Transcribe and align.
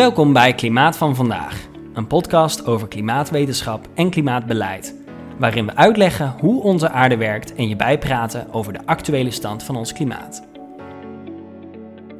Welkom 0.00 0.32
bij 0.32 0.54
Klimaat 0.54 0.96
van 0.96 1.14
Vandaag, 1.16 1.68
een 1.94 2.06
podcast 2.06 2.66
over 2.66 2.88
klimaatwetenschap 2.88 3.88
en 3.94 4.10
klimaatbeleid, 4.10 4.94
waarin 5.38 5.66
we 5.66 5.76
uitleggen 5.76 6.34
hoe 6.38 6.62
onze 6.62 6.90
aarde 6.90 7.16
werkt 7.16 7.54
en 7.54 7.68
je 7.68 7.76
bijpraten 7.76 8.52
over 8.52 8.72
de 8.72 8.86
actuele 8.86 9.30
stand 9.30 9.62
van 9.62 9.76
ons 9.76 9.92
klimaat. 9.92 10.42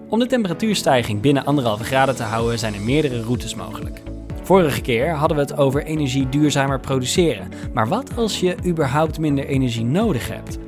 Om 0.08 0.18
de 0.18 0.26
temperatuurstijging 0.26 1.20
binnen 1.20 1.44
anderhalve 1.44 1.84
graden 1.84 2.16
te 2.16 2.22
houden 2.22 2.58
zijn 2.58 2.74
er 2.74 2.82
meerdere 2.82 3.22
routes 3.22 3.54
mogelijk. 3.54 4.02
Vorige 4.42 4.80
keer 4.80 5.14
hadden 5.14 5.36
we 5.36 5.42
het 5.42 5.56
over 5.56 5.84
energie 5.84 6.28
duurzamer 6.28 6.80
produceren, 6.80 7.48
maar 7.74 7.88
wat 7.88 8.16
als 8.16 8.40
je 8.40 8.56
überhaupt 8.66 9.18
minder 9.18 9.46
energie 9.46 9.84
nodig 9.84 10.28
hebt? 10.28 10.58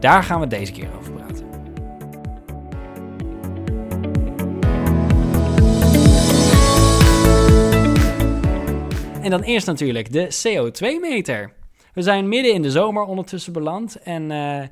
Daar 0.00 0.22
gaan 0.22 0.40
we 0.40 0.46
deze 0.46 0.72
keer 0.72 0.88
over 0.98 0.99
En 9.22 9.30
dan 9.30 9.42
eerst 9.42 9.66
natuurlijk 9.66 10.12
de 10.12 10.26
CO2-meter. 10.26 11.52
We 11.94 12.02
zijn 12.02 12.28
midden 12.28 12.52
in 12.52 12.62
de 12.62 12.70
zomer 12.70 13.02
ondertussen 13.02 13.52
beland 13.52 14.02
en 14.02 14.30
uh, 14.30 14.62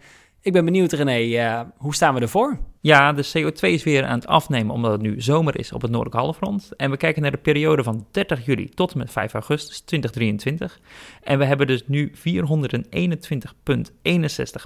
ik 0.41 0.52
ben 0.52 0.65
benieuwd 0.65 0.93
René, 0.93 1.20
uh, 1.20 1.61
hoe 1.77 1.95
staan 1.95 2.15
we 2.15 2.20
ervoor? 2.20 2.59
Ja, 2.80 3.12
de 3.12 3.27
CO2 3.27 3.61
is 3.61 3.84
weer 3.84 4.05
aan 4.05 4.19
het 4.19 4.27
afnemen 4.27 4.75
omdat 4.75 4.92
het 4.92 5.01
nu 5.01 5.20
zomer 5.20 5.59
is 5.59 5.73
op 5.73 5.83
het 5.83 5.91
noordelijke 5.91 6.25
halfrond. 6.25 6.70
En 6.77 6.91
we 6.91 6.97
kijken 6.97 7.23
naar 7.23 7.30
de 7.30 7.37
periode 7.37 7.83
van 7.83 8.06
30 8.11 8.47
juli 8.47 8.69
tot 8.69 8.92
en 8.92 8.98
met 8.98 9.11
5 9.11 9.33
augustus 9.33 9.80
2023. 9.80 10.80
En 11.23 11.39
we 11.39 11.45
hebben 11.45 11.67
dus 11.67 11.83
nu 11.87 12.12
421,61 12.15 12.20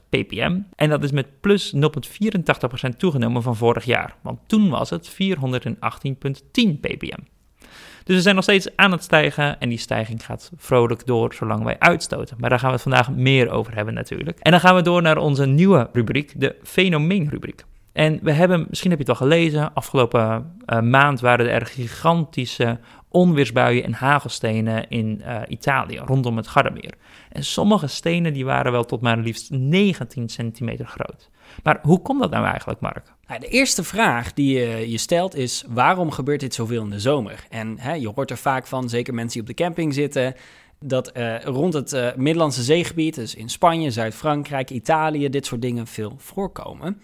ppm. 0.09 0.61
En 0.75 0.89
dat 0.89 1.03
is 1.03 1.13
met 1.13 1.41
plus 1.41 1.75
0,84% 1.75 1.81
toegenomen 2.97 3.43
van 3.43 3.57
vorig 3.57 3.85
jaar. 3.85 4.17
Want 4.23 4.39
toen 4.47 4.71
was 4.71 4.91
het 4.91 5.11
418,10 5.11 5.17
ppm. 6.81 7.23
Dus 8.05 8.17
we 8.17 8.23
zijn 8.23 8.35
nog 8.35 8.45
steeds 8.45 8.77
aan 8.77 8.93
het 8.93 9.03
stijgen 9.03 9.61
en 9.61 9.69
die 9.69 9.79
stijging 9.79 10.25
gaat 10.25 10.51
vrolijk 10.57 11.07
door 11.07 11.35
zolang 11.35 11.65
wij 11.65 11.79
uitstoten. 11.79 12.37
Maar 12.41 12.51
daar 12.51 12.59
gaan 12.59 12.69
we 12.69 12.75
het 12.75 12.83
vandaag 12.83 13.11
meer 13.11 13.51
over 13.51 13.75
hebben 13.75 13.95
natuurlijk. 13.95 14.39
En 14.39 14.51
dan 14.51 14.61
gaan 14.61 14.75
we 14.75 14.83
door 14.83 15.03
naar 15.03 15.17
onze 15.17 15.47
nieuwe 15.47 15.89
rubriek, 15.93 16.33
de 16.37 16.57
fenomeen-rubriek. 16.63 17.65
En 17.93 18.19
we 18.23 18.33
hebben, 18.33 18.67
misschien 18.69 18.91
heb 18.91 18.99
je 18.99 19.11
het 19.11 19.21
al 19.21 19.27
gelezen, 19.27 19.75
afgelopen 19.75 20.55
uh, 20.67 20.81
maand 20.81 21.21
waren 21.21 21.51
er 21.51 21.67
gigantische 21.67 22.79
onweersbuien 23.09 23.85
en 23.85 23.93
hagelstenen 23.93 24.89
in 24.89 25.23
uh, 25.25 25.41
Italië, 25.49 25.99
rondom 25.99 26.37
het 26.37 26.47
Gardameer. 26.47 26.95
En 27.29 27.45
sommige 27.45 27.87
stenen 27.87 28.33
die 28.33 28.45
waren 28.45 28.73
wel 28.73 28.85
tot 28.85 29.01
maar 29.01 29.19
liefst 29.19 29.51
19 29.51 30.29
centimeter 30.29 30.87
groot. 30.87 31.31
Maar 31.63 31.79
hoe 31.83 32.03
komt 32.03 32.21
dat 32.21 32.31
nou 32.31 32.47
eigenlijk, 32.47 32.81
Mark? 32.81 33.13
Nou, 33.27 33.41
de 33.41 33.49
eerste 33.49 33.85
vraag 33.85 34.33
die 34.33 34.59
je 34.59 34.91
je 34.91 34.99
stelt 34.99 35.35
is: 35.35 35.65
waarom 35.69 36.11
gebeurt 36.11 36.41
dit 36.41 36.55
zoveel 36.55 36.83
in 36.83 36.91
de 36.91 37.01
zomer? 37.01 37.47
En 37.49 37.79
hè, 37.79 37.93
je 37.93 38.09
hoort 38.09 38.31
er 38.31 38.37
vaak 38.37 38.67
van, 38.67 38.89
zeker 38.89 39.15
mensen 39.15 39.33
die 39.33 39.51
op 39.51 39.57
de 39.57 39.63
camping 39.65 39.95
zitten, 39.95 40.35
dat 40.79 41.17
uh, 41.17 41.43
rond 41.43 41.75
het 41.75 41.93
uh, 41.93 42.09
Middellandse 42.17 42.63
zeegebied, 42.63 43.15
dus 43.15 43.35
in 43.35 43.49
Spanje, 43.49 43.91
Zuid-Frankrijk, 43.91 44.71
Italië, 44.71 45.29
dit 45.29 45.47
soort 45.47 45.63
dingen 45.63 45.87
veel 45.87 46.15
voorkomen. 46.17 47.01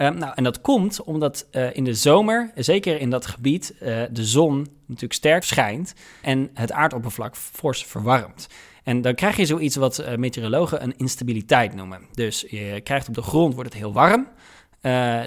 Um, 0.00 0.18
nou, 0.18 0.32
en 0.34 0.44
dat 0.44 0.60
komt 0.60 1.02
omdat 1.02 1.46
uh, 1.52 1.76
in 1.76 1.84
de 1.84 1.94
zomer, 1.94 2.50
zeker 2.54 3.00
in 3.00 3.10
dat 3.10 3.26
gebied, 3.26 3.74
de 4.10 4.24
zon 4.24 4.66
natuurlijk 4.86 5.12
sterk 5.12 5.44
schijnt 5.44 5.94
en 6.22 6.50
het 6.54 6.72
aardoppervlak 6.72 7.36
fors 7.36 7.84
verwarmt. 7.84 8.46
En 8.84 9.00
dan 9.00 9.14
krijg 9.14 9.36
je 9.36 9.46
zoiets 9.46 9.76
wat 9.76 10.00
uh, 10.00 10.14
meteorologen 10.14 10.82
een 10.82 10.96
instabiliteit 10.96 11.74
noemen. 11.74 12.00
Dus 12.12 12.44
je 12.48 12.80
krijgt 12.84 13.08
op 13.08 13.14
de 13.14 13.22
grond, 13.22 13.54
wordt 13.54 13.72
het 13.72 13.78
heel 13.78 13.92
warm. 13.92 14.28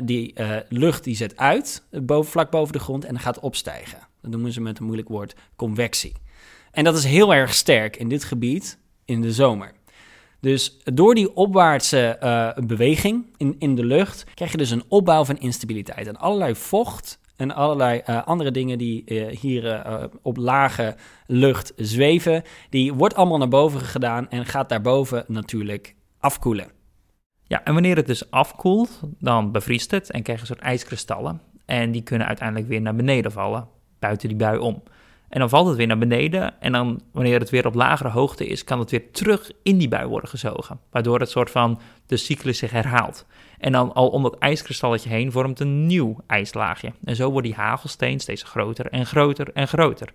Die 0.06 0.34
lucht 0.70 1.04
die 1.04 1.16
zet 1.16 1.38
uit, 1.38 1.84
boven, 1.90 2.32
vlak 2.32 2.52
boven 2.52 2.74
de 2.74 2.80
grond, 2.80 3.06
en 3.06 3.20
gaat 3.20 3.40
opstijgen. 3.40 4.00
Dat 4.22 4.32
noemen 4.32 4.52
ze 4.52 4.62
met 4.62 4.80
een 4.80 4.86
moeilijk 4.86 5.10
woord 5.10 5.36
convectie. 5.56 6.14
En 6.72 6.84
dat 6.84 6.98
is 6.98 7.04
heel 7.04 7.34
erg 7.34 7.54
sterk 7.54 7.96
in 7.96 8.10
dit 8.10 8.24
gebied 8.24 8.78
in 9.06 9.22
de 9.22 9.34
zomer. 9.34 9.72
Dus 10.42 10.78
door 10.84 11.16
die 11.16 11.36
opwaartse 11.36 12.18
uh, 12.24 12.66
beweging 12.66 13.26
in, 13.38 13.56
in 13.60 13.76
de 13.76 13.86
lucht 13.86 14.24
krijg 14.34 14.52
je 14.52 14.58
dus 14.58 14.70
een 14.70 14.84
opbouw 14.88 15.26
van 15.26 15.38
instabiliteit. 15.38 16.08
En 16.08 16.18
allerlei 16.18 16.56
vocht 16.56 17.20
en 17.36 17.52
allerlei 17.52 18.02
uh, 18.10 18.24
andere 18.24 18.52
dingen 18.52 18.78
die 18.78 19.04
uh, 19.06 19.38
hier 19.38 19.86
op 20.22 20.38
lage 20.38 20.96
lucht 21.28 21.74
zweven, 21.76 22.44
die 22.70 22.94
wordt 22.94 23.16
allemaal 23.16 23.38
naar 23.38 23.48
boven 23.48 23.82
gedaan 23.82 24.30
en 24.30 24.46
gaat 24.46 24.70
daarboven 24.70 25.24
natuurlijk 25.28 25.96
afkoelen. 26.20 26.68
Ja, 27.44 27.64
en 27.64 27.74
wanneer 27.74 27.96
het 27.96 28.08
dus 28.08 28.32
afkoelt, 28.32 29.00
dan 29.20 29.52
bevriest 29.52 29.92
het 29.92 30.12
en 30.12 30.24
krijg 30.24 30.40
je 30.40 30.50
een 30.50 30.56
soort 30.56 30.68
ijskristallen. 30.68 31.42
En 31.66 31.92
die 31.92 32.02
kunnen 32.02 32.28
uiteindelijk 32.28 32.68
weer 32.68 32.82
naar 32.82 32.96
beneden 32.96 33.32
vallen, 33.32 33.68
buiten 34.00 34.28
die 34.28 34.38
bui 34.38 34.58
om. 34.58 34.84
En 35.32 35.40
dan 35.40 35.50
valt 35.50 35.68
het 35.68 35.78
weer 35.78 35.88
naar 35.88 35.98
beneden. 35.98 36.62
En 36.62 36.72
dan, 36.72 37.02
wanneer 37.12 37.40
het 37.40 37.50
weer 37.50 37.66
op 37.66 37.74
lagere 37.74 38.10
hoogte 38.10 38.46
is, 38.46 38.64
kan 38.64 38.80
het 38.80 38.92
weer 38.92 39.12
terug 39.12 39.52
in 39.64 39.78
die 39.78 39.88
bui 39.88 40.08
worden 40.08 40.30
gezogen. 40.30 40.80
Waardoor 40.90 41.20
het 41.20 41.30
soort 41.30 41.52
van 41.52 41.80
de 42.06 42.18
cyclus 42.18 42.58
zich 42.58 42.72
herhaalt. 42.72 43.26
En 43.58 43.72
dan 43.72 43.94
al 43.94 44.10
om 44.10 44.24
dat 44.24 44.38
ijskristalletje 44.38 45.10
heen 45.10 45.32
vormt 45.32 45.60
een 45.60 45.86
nieuw 45.86 46.18
ijslaagje. 46.28 46.94
En 47.04 47.16
zo 47.16 47.32
wordt 47.32 47.48
die 47.48 47.56
hagelsteen 47.56 48.20
steeds 48.20 48.44
groter 48.44 48.86
en 48.86 49.06
groter 49.06 49.50
en 49.54 49.68
groter. 49.68 50.10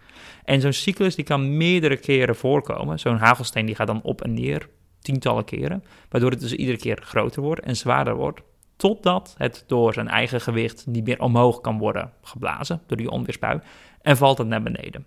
En 0.45 0.61
zo'n 0.61 0.73
cyclus 0.73 1.15
die 1.15 1.25
kan 1.25 1.57
meerdere 1.57 1.97
keren 1.97 2.37
voorkomen. 2.37 2.99
Zo'n 2.99 3.17
hagelsteen 3.17 3.67
die 3.67 3.75
gaat 3.75 3.87
dan 3.87 4.03
op 4.03 4.23
en 4.23 4.35
neer, 4.35 4.69
tientallen 5.01 5.45
keren. 5.45 5.85
Waardoor 6.09 6.31
het 6.31 6.41
dus 6.41 6.53
iedere 6.53 6.79
keer 6.79 6.99
groter 7.03 7.43
wordt 7.43 7.61
en 7.61 7.77
zwaarder 7.77 8.15
wordt. 8.15 8.41
Totdat 8.77 9.35
het 9.39 9.65
door 9.67 9.93
zijn 9.93 10.09
eigen 10.09 10.41
gewicht 10.41 10.87
niet 10.87 11.05
meer 11.05 11.21
omhoog 11.21 11.61
kan 11.61 11.79
worden 11.79 12.13
geblazen 12.23 12.81
door 12.87 12.97
die 12.97 13.11
onweersbui 13.11 13.61
en 14.07 14.17
valt 14.17 14.39
het 14.39 14.47
naar 14.47 14.63
beneden. 14.63 15.07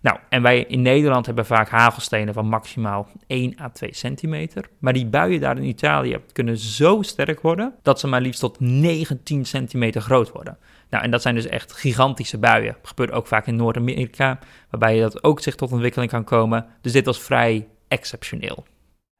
Nou, 0.00 0.18
en 0.28 0.42
wij 0.42 0.64
in 0.64 0.82
Nederland 0.82 1.26
hebben 1.26 1.46
vaak 1.46 1.68
hagelstenen 1.68 2.34
van 2.34 2.46
maximaal 2.46 3.08
1 3.26 3.60
à 3.60 3.68
2 3.68 3.94
centimeter. 3.94 4.68
Maar 4.78 4.92
die 4.92 5.06
buien 5.06 5.40
daar 5.40 5.56
in 5.56 5.64
Italië 5.64 6.18
kunnen 6.32 6.58
zo 6.58 7.02
sterk 7.02 7.40
worden 7.40 7.74
dat 7.82 8.00
ze 8.00 8.06
maar 8.06 8.20
liefst 8.20 8.40
tot 8.40 8.60
19 8.60 9.44
centimeter 9.44 10.00
groot 10.00 10.32
worden. 10.32 10.58
Nou, 10.90 11.04
en 11.04 11.10
dat 11.10 11.22
zijn 11.22 11.34
dus 11.34 11.46
echt 11.46 11.72
gigantische 11.72 12.38
buien. 12.38 12.76
Gebeurt 12.82 13.12
ook 13.12 13.26
vaak 13.26 13.46
in 13.46 13.56
Noord-Amerika, 13.56 14.38
waarbij 14.70 15.00
dat 15.00 15.24
ook 15.24 15.40
zich 15.40 15.54
tot 15.54 15.72
ontwikkeling 15.72 16.10
kan 16.10 16.24
komen. 16.24 16.66
Dus 16.80 16.92
dit 16.92 17.06
was 17.06 17.20
vrij 17.20 17.68
exceptioneel. 17.88 18.64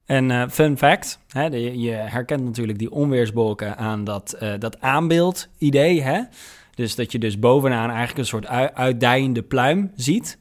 En 0.07 0.31
uh, 0.31 0.49
fun 0.49 0.79
fact, 0.79 1.19
hè, 1.29 1.45
je 1.45 1.91
herkent 1.91 2.45
natuurlijk 2.45 2.79
die 2.79 2.91
onweersbolken 2.91 3.77
aan 3.77 4.05
dat, 4.05 4.37
uh, 4.43 4.53
dat 4.59 4.81
aanbeeld-idee. 4.81 6.03
Hè? 6.03 6.21
Dus 6.75 6.95
dat 6.95 7.13
je 7.13 7.19
dus 7.19 7.39
bovenaan 7.39 7.89
eigenlijk 7.89 8.19
een 8.19 8.27
soort 8.27 8.47
uitdijende 8.75 9.43
pluim 9.43 9.93
ziet. 9.97 10.39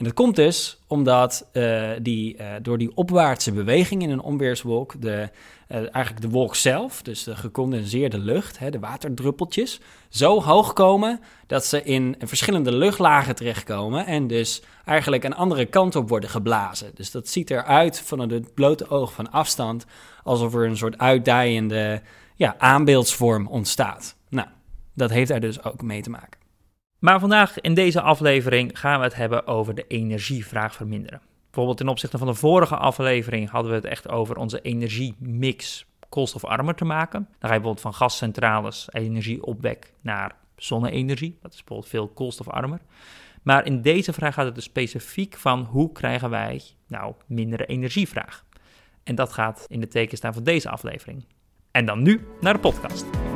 En 0.00 0.06
dat 0.06 0.14
komt 0.14 0.36
dus 0.36 0.82
omdat 0.86 1.48
uh, 1.52 1.90
die, 2.02 2.36
uh, 2.36 2.46
door 2.62 2.78
die 2.78 2.96
opwaartse 2.96 3.52
beweging 3.52 4.02
in 4.02 4.10
een 4.10 4.20
onweerswolk, 4.20 5.00
de, 5.00 5.28
uh, 5.68 5.76
eigenlijk 5.76 6.20
de 6.20 6.28
wolk 6.28 6.54
zelf, 6.54 7.02
dus 7.02 7.24
de 7.24 7.36
gecondenseerde 7.36 8.18
lucht, 8.18 8.58
hè, 8.58 8.70
de 8.70 8.78
waterdruppeltjes, 8.78 9.80
zo 10.08 10.42
hoog 10.42 10.72
komen 10.72 11.20
dat 11.46 11.64
ze 11.64 11.82
in 11.82 12.16
verschillende 12.18 12.72
luchtlagen 12.72 13.34
terechtkomen 13.34 14.06
en 14.06 14.26
dus 14.26 14.62
eigenlijk 14.84 15.24
een 15.24 15.34
andere 15.34 15.66
kant 15.66 15.96
op 15.96 16.08
worden 16.08 16.30
geblazen. 16.30 16.90
Dus 16.94 17.10
dat 17.10 17.28
ziet 17.28 17.50
eruit 17.50 18.00
van 18.00 18.18
het 18.18 18.54
blote 18.54 18.88
oog 18.88 19.12
van 19.12 19.30
afstand 19.30 19.86
alsof 20.22 20.54
er 20.54 20.66
een 20.66 20.76
soort 20.76 20.98
uitdijende 20.98 22.02
ja, 22.34 22.54
aanbeeldsvorm 22.58 23.46
ontstaat. 23.46 24.18
Dat 24.94 25.10
heeft 25.10 25.30
er 25.30 25.40
dus 25.40 25.64
ook 25.64 25.82
mee 25.82 26.02
te 26.02 26.10
maken. 26.10 26.40
Maar 26.98 27.20
vandaag 27.20 27.60
in 27.60 27.74
deze 27.74 28.00
aflevering 28.00 28.78
gaan 28.78 28.98
we 28.98 29.04
het 29.04 29.14
hebben 29.14 29.46
over 29.46 29.74
de 29.74 29.86
energievraag 29.86 30.74
verminderen. 30.74 31.20
Bijvoorbeeld 31.44 31.76
ten 31.76 31.88
opzichte 31.88 32.18
van 32.18 32.26
de 32.26 32.34
vorige 32.34 32.76
aflevering 32.76 33.50
hadden 33.50 33.70
we 33.70 33.76
het 33.76 33.86
echt 33.86 34.08
over 34.08 34.36
onze 34.36 34.60
energiemix 34.60 35.86
koolstofarmer 36.08 36.74
te 36.74 36.84
maken. 36.84 37.20
Dan 37.20 37.48
ga 37.48 37.54
je 37.54 37.60
bijvoorbeeld 37.60 37.80
van 37.80 37.94
gascentrales, 37.94 38.88
energieopwek 38.90 39.92
naar 40.00 40.36
zonne-energie. 40.56 41.38
Dat 41.42 41.52
is 41.52 41.58
bijvoorbeeld 41.58 41.90
veel 41.90 42.08
koolstofarmer. 42.08 42.80
Maar 43.42 43.66
in 43.66 43.82
deze 43.82 44.12
vraag 44.12 44.34
gaat 44.34 44.44
het 44.44 44.54
dus 44.54 44.64
specifiek 44.64 45.36
van 45.36 45.64
hoe 45.64 45.92
krijgen 45.92 46.30
wij 46.30 46.62
nou 46.86 47.14
mindere 47.26 47.66
energievraag. 47.66 48.44
En 49.02 49.14
dat 49.14 49.32
gaat 49.32 49.64
in 49.68 49.80
de 49.80 49.88
teken 49.88 50.16
staan 50.16 50.34
van 50.34 50.44
deze 50.44 50.70
aflevering. 50.70 51.24
En 51.70 51.86
dan 51.86 52.02
nu 52.02 52.26
naar 52.40 52.52
de 52.52 52.60
podcast. 52.60 53.29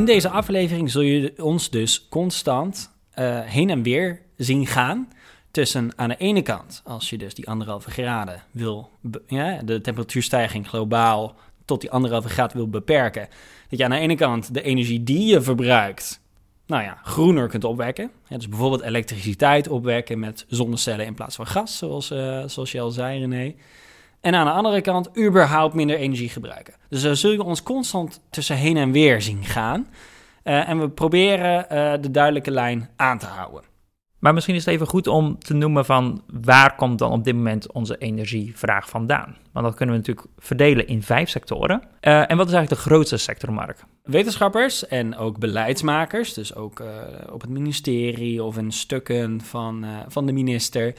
In 0.00 0.06
deze 0.06 0.28
aflevering 0.28 0.90
zul 0.90 1.02
je 1.02 1.32
ons 1.36 1.70
dus 1.70 2.08
constant 2.08 2.90
uh, 3.18 3.40
heen 3.40 3.70
en 3.70 3.82
weer 3.82 4.20
zien 4.36 4.66
gaan 4.66 5.08
tussen 5.50 5.92
aan 5.96 6.08
de 6.08 6.16
ene 6.16 6.42
kant, 6.42 6.82
als 6.84 7.10
je 7.10 7.18
dus 7.18 7.34
die 7.34 7.48
anderhalve 7.48 7.90
graden 7.90 8.42
wil, 8.50 8.90
ja, 9.26 9.60
de 9.64 9.80
temperatuurstijging 9.80 10.68
globaal 10.68 11.36
tot 11.64 11.80
die 11.80 11.90
anderhalve 11.90 12.28
graad 12.28 12.52
wil 12.52 12.68
beperken, 12.68 13.28
dat 13.68 13.78
je 13.78 13.84
aan 13.84 13.90
de 13.90 13.96
ene 13.96 14.14
kant 14.14 14.54
de 14.54 14.62
energie 14.62 15.02
die 15.02 15.26
je 15.26 15.40
verbruikt, 15.40 16.20
nou 16.66 16.82
ja, 16.82 16.98
groener 17.02 17.48
kunt 17.48 17.64
opwekken. 17.64 18.10
Dus 18.28 18.48
bijvoorbeeld 18.48 18.82
elektriciteit 18.82 19.68
opwekken 19.68 20.18
met 20.18 20.44
zonnecellen 20.48 21.06
in 21.06 21.14
plaats 21.14 21.36
van 21.36 21.46
gas, 21.46 21.78
zoals, 21.78 22.10
uh, 22.10 22.42
zoals 22.46 22.72
je 22.72 22.80
al 22.80 22.90
zei 22.90 23.18
René. 23.18 23.54
En 24.20 24.34
aan 24.34 24.46
de 24.46 24.52
andere 24.52 24.80
kant 24.80 25.18
überhaupt 25.18 25.74
minder 25.74 25.96
energie 25.96 26.28
gebruiken. 26.28 26.74
Dus 26.88 27.02
daar 27.02 27.16
zul 27.16 27.30
je 27.30 27.42
ons 27.42 27.62
constant 27.62 28.22
tussen 28.30 28.56
heen 28.56 28.76
en 28.76 28.92
weer 28.92 29.22
zien 29.22 29.44
gaan. 29.44 29.88
en 30.42 30.80
we 30.80 30.88
proberen 30.88 31.66
de 32.02 32.10
duidelijke 32.10 32.50
lijn 32.50 32.88
aan 32.96 33.18
te 33.18 33.26
houden. 33.26 33.62
Maar 34.18 34.34
misschien 34.34 34.54
is 34.54 34.64
het 34.64 34.74
even 34.74 34.86
goed 34.86 35.06
om 35.06 35.38
te 35.38 35.54
noemen 35.54 35.84
van 35.84 36.22
waar 36.42 36.76
komt 36.76 36.98
dan 36.98 37.12
op 37.12 37.24
dit 37.24 37.34
moment 37.34 37.72
onze 37.72 37.98
energievraag 37.98 38.88
vandaan? 38.88 39.36
Want 39.52 39.66
dat 39.66 39.74
kunnen 39.74 39.94
we 39.94 40.00
natuurlijk 40.00 40.26
verdelen 40.38 40.86
in 40.86 41.02
vijf 41.02 41.28
sectoren. 41.28 41.82
Uh, 41.82 42.30
en 42.30 42.36
wat 42.36 42.46
is 42.46 42.52
eigenlijk 42.52 42.68
de 42.82 42.88
grootste 42.88 43.16
sector, 43.16 43.52
Mark? 43.52 43.84
Wetenschappers 44.02 44.86
en 44.86 45.16
ook 45.16 45.38
beleidsmakers, 45.38 46.34
dus 46.34 46.54
ook 46.54 46.80
uh, 46.80 46.86
op 47.32 47.40
het 47.40 47.50
ministerie 47.50 48.42
of 48.42 48.56
in 48.56 48.72
stukken 48.72 49.40
van, 49.40 49.84
uh, 49.84 49.90
van 50.08 50.26
de 50.26 50.32
minister, 50.32 50.94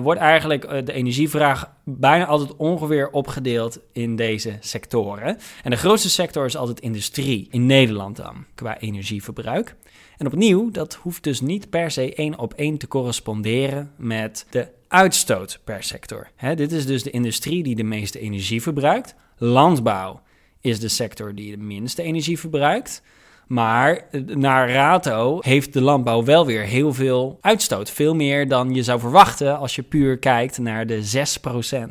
wordt 0.00 0.20
eigenlijk 0.20 0.86
de 0.86 0.92
energievraag 0.92 1.72
bijna 1.84 2.26
altijd 2.26 2.56
ongeveer 2.56 3.10
opgedeeld 3.10 3.80
in 3.92 4.16
deze 4.16 4.56
sectoren. 4.60 5.38
En 5.62 5.70
de 5.70 5.76
grootste 5.76 6.10
sector 6.10 6.44
is 6.44 6.56
altijd 6.56 6.80
industrie, 6.80 7.48
in 7.50 7.66
Nederland 7.66 8.16
dan, 8.16 8.44
qua 8.54 8.78
energieverbruik. 8.78 9.74
En 10.16 10.26
opnieuw, 10.26 10.70
dat 10.70 10.94
hoeft 10.94 11.22
dus 11.22 11.40
niet 11.40 11.70
per 11.70 11.90
se 11.90 12.14
één 12.14 12.38
op 12.38 12.54
één 12.54 12.78
te 12.78 12.88
corresponderen 12.88 13.92
met 13.96 14.46
de 14.50 14.68
uitstoot 14.88 15.60
per 15.64 15.82
sector. 15.82 16.30
dit 16.54 16.72
is 16.72 16.86
dus 16.86 17.02
de 17.02 17.10
industrie 17.10 17.62
die 17.62 17.74
de 17.74 17.82
meeste 17.82 18.18
energie 18.18 18.62
verbruikt. 18.62 19.14
Landbouw 19.36 20.20
is 20.60 20.80
de 20.80 20.88
sector 20.88 21.34
die 21.34 21.50
de 21.50 21.62
minste 21.62 22.02
energie 22.02 22.38
verbruikt. 22.38 23.02
Maar 23.46 24.08
naar 24.26 24.70
rato 24.70 25.38
heeft 25.40 25.72
de 25.72 25.80
landbouw 25.80 26.24
wel 26.24 26.46
weer 26.46 26.62
heel 26.62 26.94
veel 26.94 27.38
uitstoot. 27.40 27.90
Veel 27.90 28.14
meer 28.14 28.48
dan 28.48 28.74
je 28.74 28.82
zou 28.82 29.00
verwachten 29.00 29.58
als 29.58 29.74
je 29.74 29.82
puur 29.82 30.18
kijkt 30.18 30.58
naar 30.58 30.86
de 30.86 31.26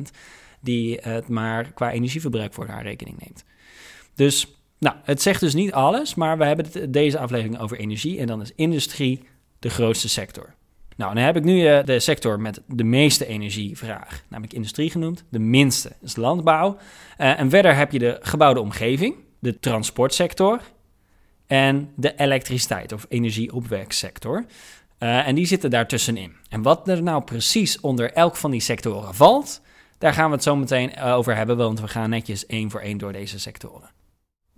6% 0.08 0.14
die 0.60 0.98
het 1.00 1.28
maar 1.28 1.72
qua 1.72 1.92
energieverbruik 1.92 2.54
voor 2.54 2.66
haar 2.66 2.82
rekening 2.82 3.18
neemt. 3.18 3.44
Dus 4.14 4.58
nou, 4.78 4.96
het 5.02 5.22
zegt 5.22 5.40
dus 5.40 5.54
niet 5.54 5.72
alles, 5.72 6.14
maar 6.14 6.38
we 6.38 6.44
hebben 6.44 6.92
deze 6.92 7.18
aflevering 7.18 7.60
over 7.60 7.78
energie 7.78 8.18
en 8.18 8.26
dan 8.26 8.40
is 8.40 8.52
industrie 8.54 9.22
de 9.58 9.70
grootste 9.70 10.08
sector. 10.08 10.54
Nou, 10.98 11.14
dan 11.14 11.22
heb 11.22 11.36
ik 11.36 11.44
nu 11.44 11.60
uh, 11.60 11.84
de 11.84 12.00
sector 12.00 12.40
met 12.40 12.60
de 12.66 12.84
meeste 12.84 13.26
energievraag, 13.26 14.22
namelijk 14.28 14.54
industrie 14.54 14.90
genoemd. 14.90 15.24
De 15.28 15.38
minste 15.38 15.92
is 16.02 16.16
landbouw. 16.16 16.76
Uh, 17.18 17.40
en 17.40 17.50
verder 17.50 17.76
heb 17.76 17.92
je 17.92 17.98
de 17.98 18.18
gebouwde 18.20 18.60
omgeving, 18.60 19.14
de 19.38 19.58
transportsector 19.58 20.60
en 21.46 21.92
de 21.96 22.14
elektriciteit 22.16 22.92
of 22.92 23.06
energieopweksector. 23.08 24.44
Uh, 24.98 25.26
en 25.26 25.34
die 25.34 25.46
zitten 25.46 25.70
daartussenin. 25.70 26.36
En 26.48 26.62
wat 26.62 26.88
er 26.88 27.02
nou 27.02 27.22
precies 27.22 27.80
onder 27.80 28.12
elk 28.12 28.36
van 28.36 28.50
die 28.50 28.60
sectoren 28.60 29.14
valt, 29.14 29.60
daar 29.98 30.12
gaan 30.12 30.28
we 30.28 30.34
het 30.34 30.42
zo 30.42 30.56
meteen 30.56 31.00
over 31.00 31.36
hebben, 31.36 31.56
want 31.56 31.80
we 31.80 31.88
gaan 31.88 32.10
netjes 32.10 32.46
één 32.46 32.70
voor 32.70 32.80
één 32.80 32.98
door 32.98 33.12
deze 33.12 33.38
sectoren. 33.38 33.90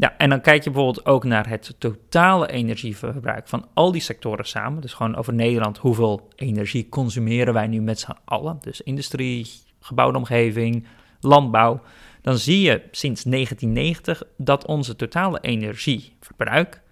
Ja, 0.00 0.17
en 0.17 0.29
dan 0.29 0.41
kijk 0.41 0.64
je 0.64 0.70
bijvoorbeeld 0.70 1.06
ook 1.06 1.25
naar 1.25 1.49
het 1.49 1.75
totale 1.79 2.49
energieverbruik 2.50 3.49
van 3.49 3.67
al 3.75 3.93
die 3.93 4.00
sectoren 4.00 4.47
samen. 4.47 4.81
Dus 4.81 4.93
gewoon 4.93 5.17
over 5.17 5.35
Nederland, 5.35 5.79
hoeveel 5.79 6.29
energie 6.37 6.88
consumeren 6.88 7.55
wij 7.55 7.67
nu 7.67 7.81
met 7.81 8.00
z'n 8.00 8.17
allen? 8.25 8.58
Dus 8.61 8.81
industrie, 8.81 9.50
gebouwde 9.81 10.19
omgeving, 10.19 10.87
landbouw. 11.20 11.81
Dan 12.23 12.38
zie 12.38 12.61
je 12.61 12.82
sinds 12.91 13.23
1990 13.23 14.23
dat 14.37 14.67
onze 14.67 14.97
totale 14.97 15.41
energieverbruik 15.41 16.82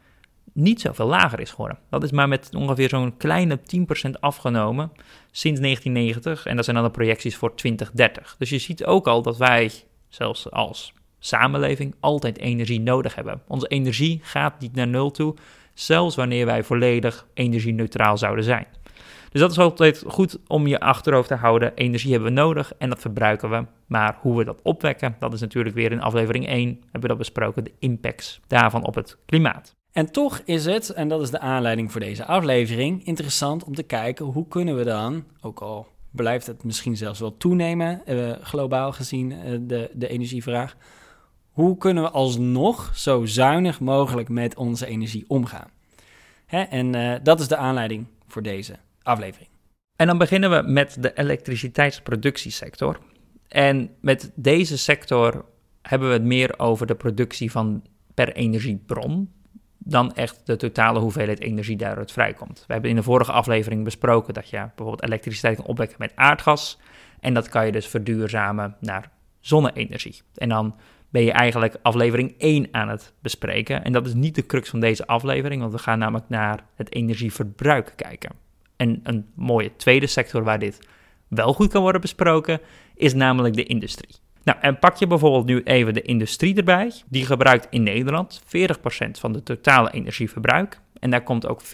niet 0.53 0.81
zoveel 0.81 1.07
lager 1.07 1.41
is 1.41 1.51
geworden. 1.51 1.79
Dat 1.91 2.03
is 2.03 2.11
maar 2.11 2.29
met 2.29 2.55
ongeveer 2.57 2.89
zo'n 2.89 3.17
kleine 3.17 3.59
10% 3.59 4.11
afgenomen 4.21 4.93
sinds 5.31 5.61
1990. 5.61 6.47
En 6.47 6.57
dat 6.57 6.65
zijn 6.65 6.77
dan 6.77 6.85
de 6.85 6.91
projecties 6.91 7.37
voor 7.37 7.55
2030. 7.55 8.35
Dus 8.39 8.51
je 8.51 8.59
ziet 8.59 8.85
ook 8.85 9.07
al 9.07 9.23
dat 9.23 9.37
wij, 9.37 9.73
zelfs 10.09 10.51
als 10.51 10.93
samenleving 11.19 11.95
altijd 12.01 12.39
energie 12.39 12.81
nodig 12.81 13.15
hebben. 13.15 13.43
Onze 13.47 13.67
energie 13.67 14.21
gaat 14.23 14.61
niet 14.61 14.75
naar 14.75 14.89
nul 14.89 15.11
toe, 15.11 15.35
zelfs 15.75 16.17
wanneer 16.17 16.47
wij 16.47 16.65
volledig 16.65 17.27
energie-neutraal 17.35 18.19
zouden 18.19 18.45
zijn. 18.45 18.67
Dus 19.31 19.41
dat 19.41 19.51
is 19.51 19.59
altijd 19.59 20.05
goed 20.07 20.39
om 20.47 20.67
je 20.67 20.81
achterhoofd 20.81 21.29
te 21.29 21.35
houden. 21.35 21.75
Energie 21.75 22.13
hebben 22.13 22.29
we 22.29 22.41
nodig 22.41 22.73
en 22.79 22.89
dat 22.89 23.01
verbruiken 23.01 23.51
we. 23.51 23.65
Maar 23.87 24.19
hoe 24.21 24.37
we 24.37 24.45
dat 24.45 24.61
opwekken, 24.63 25.17
dat 25.19 25.33
is 25.33 25.41
natuurlijk 25.41 25.75
weer 25.75 25.93
in 25.93 26.01
aflevering 26.01 26.47
1, 26.47 26.69
hebben 26.69 27.01
we 27.01 27.09
dat 27.09 27.19
besproken, 27.19 27.65
de 27.65 27.73
impacts 27.79 28.41
daarvan 28.47 28.87
op 28.87 28.95
het 28.95 29.17
klimaat. 29.27 29.77
En 29.93 30.13
toch 30.13 30.41
is 30.45 30.65
het, 30.65 30.91
en 30.91 31.09
dat 31.09 31.23
is 31.23 31.31
de 31.31 31.41
aanleiding 31.41 31.93
voor 31.93 32.01
deze 32.01 32.25
aflevering, 32.25 33.05
interessant 33.05 33.65
om 33.65 33.75
te 33.75 33.83
kijken 33.83 34.25
hoe 34.27 34.49
kunnen 34.49 34.77
we 34.77 34.85
dan, 34.85 35.25
ook 35.41 35.61
al 35.61 35.87
blijft 36.11 36.47
het 36.47 36.65
misschien 36.65 36.97
zelfs 36.97 37.21
wel 37.21 37.37
toenemen, 37.37 38.03
uh, 38.07 38.31
globaal 38.43 38.93
gezien, 38.93 39.31
uh, 39.31 39.59
de, 39.61 39.91
de 39.93 40.09
energievraag, 40.09 40.77
hoe 41.59 41.79
kunnen 41.79 42.03
we 42.03 42.11
alsnog 42.11 42.91
zo 42.95 43.27
zuinig 43.27 43.81
mogelijk 43.81 44.29
met 44.29 44.57
onze 44.57 44.87
energie 44.87 45.25
omgaan? 45.29 45.71
Hè? 46.47 46.63
En 46.63 46.95
uh, 46.95 47.15
dat 47.23 47.41
is 47.41 47.49
de 47.49 47.57
aanleiding 47.57 48.07
voor 48.27 48.43
deze 48.43 48.77
aflevering. 49.03 49.51
En 49.97 50.07
dan 50.07 50.19
beginnen 50.19 50.51
we 50.51 50.71
met 50.71 50.97
de 51.01 51.13
elektriciteitsproductiesector. 51.15 52.99
En 53.49 53.91
met 54.01 54.31
deze 54.35 54.79
sector 54.79 55.45
hebben 55.83 56.09
we 56.09 56.15
het 56.15 56.25
meer 56.25 56.59
over 56.59 56.87
de 56.87 56.95
productie 56.95 57.51
van 57.51 57.83
per 58.15 58.33
energiebron 58.33 59.33
dan 59.79 60.15
echt 60.15 60.41
de 60.45 60.57
totale 60.57 60.99
hoeveelheid 60.99 61.41
energie 61.41 61.77
daaruit 61.77 62.13
vrijkomt. 62.13 62.65
We 62.67 62.73
hebben 62.73 62.91
in 62.91 62.97
de 62.97 63.03
vorige 63.03 63.33
aflevering 63.33 63.85
besproken 63.85 64.35
dat 64.35 64.51
je 64.51 64.57
bijvoorbeeld 64.57 65.03
elektriciteit 65.03 65.57
kan 65.57 65.67
opwekken 65.67 65.97
met 65.99 66.13
aardgas. 66.15 66.79
En 67.21 67.35
dat 67.35 67.49
kan 67.49 67.67
je 67.67 67.73
dus 67.73 67.87
verduurzamen 67.87 68.77
naar 68.81 69.11
zonne-energie. 69.41 70.23
En 70.35 70.49
dan 70.49 70.75
ben 71.19 71.27
je 71.27 71.33
eigenlijk 71.33 71.77
aflevering 71.83 72.35
1 72.39 72.69
aan 72.71 72.89
het 72.89 73.13
bespreken. 73.23 73.85
En 73.85 73.93
dat 73.93 74.07
is 74.07 74.15
niet 74.15 74.35
de 74.35 74.47
crux 74.47 74.69
van 74.71 74.81
deze 74.81 75.07
aflevering, 75.07 75.61
want 75.61 75.73
we 75.73 75.79
gaan 75.79 75.99
namelijk 75.99 76.29
naar 76.29 76.65
het 76.75 76.95
energieverbruik 76.95 77.93
kijken. 77.97 78.31
En 78.77 79.01
een 79.03 79.27
mooie 79.35 79.77
tweede 79.77 80.07
sector 80.07 80.45
waar 80.45 80.59
dit 80.59 80.89
wel 81.29 81.53
goed 81.53 81.69
kan 81.69 81.83
worden 81.83 82.01
besproken, 82.01 82.61
is 82.95 83.15
namelijk 83.15 83.55
de 83.55 83.65
industrie. 83.65 84.15
Nou, 84.43 84.59
en 84.61 84.79
pak 84.79 84.97
je 84.97 85.07
bijvoorbeeld 85.07 85.47
nu 85.47 85.63
even 85.63 85.95
de 85.95 86.03
industrie 86.03 86.57
erbij. 86.57 86.93
Die 87.09 87.27
gebruikt 87.27 87.67
in 87.71 87.83
Nederland 87.83 88.43
40% 88.45 89.11
van 89.11 89.33
de 89.33 89.43
totale 89.43 89.91
energieverbruik. 89.91 90.81
En 90.99 91.11
daar 91.11 91.23
komt 91.23 91.47
ook 91.47 91.63
40% 91.63 91.67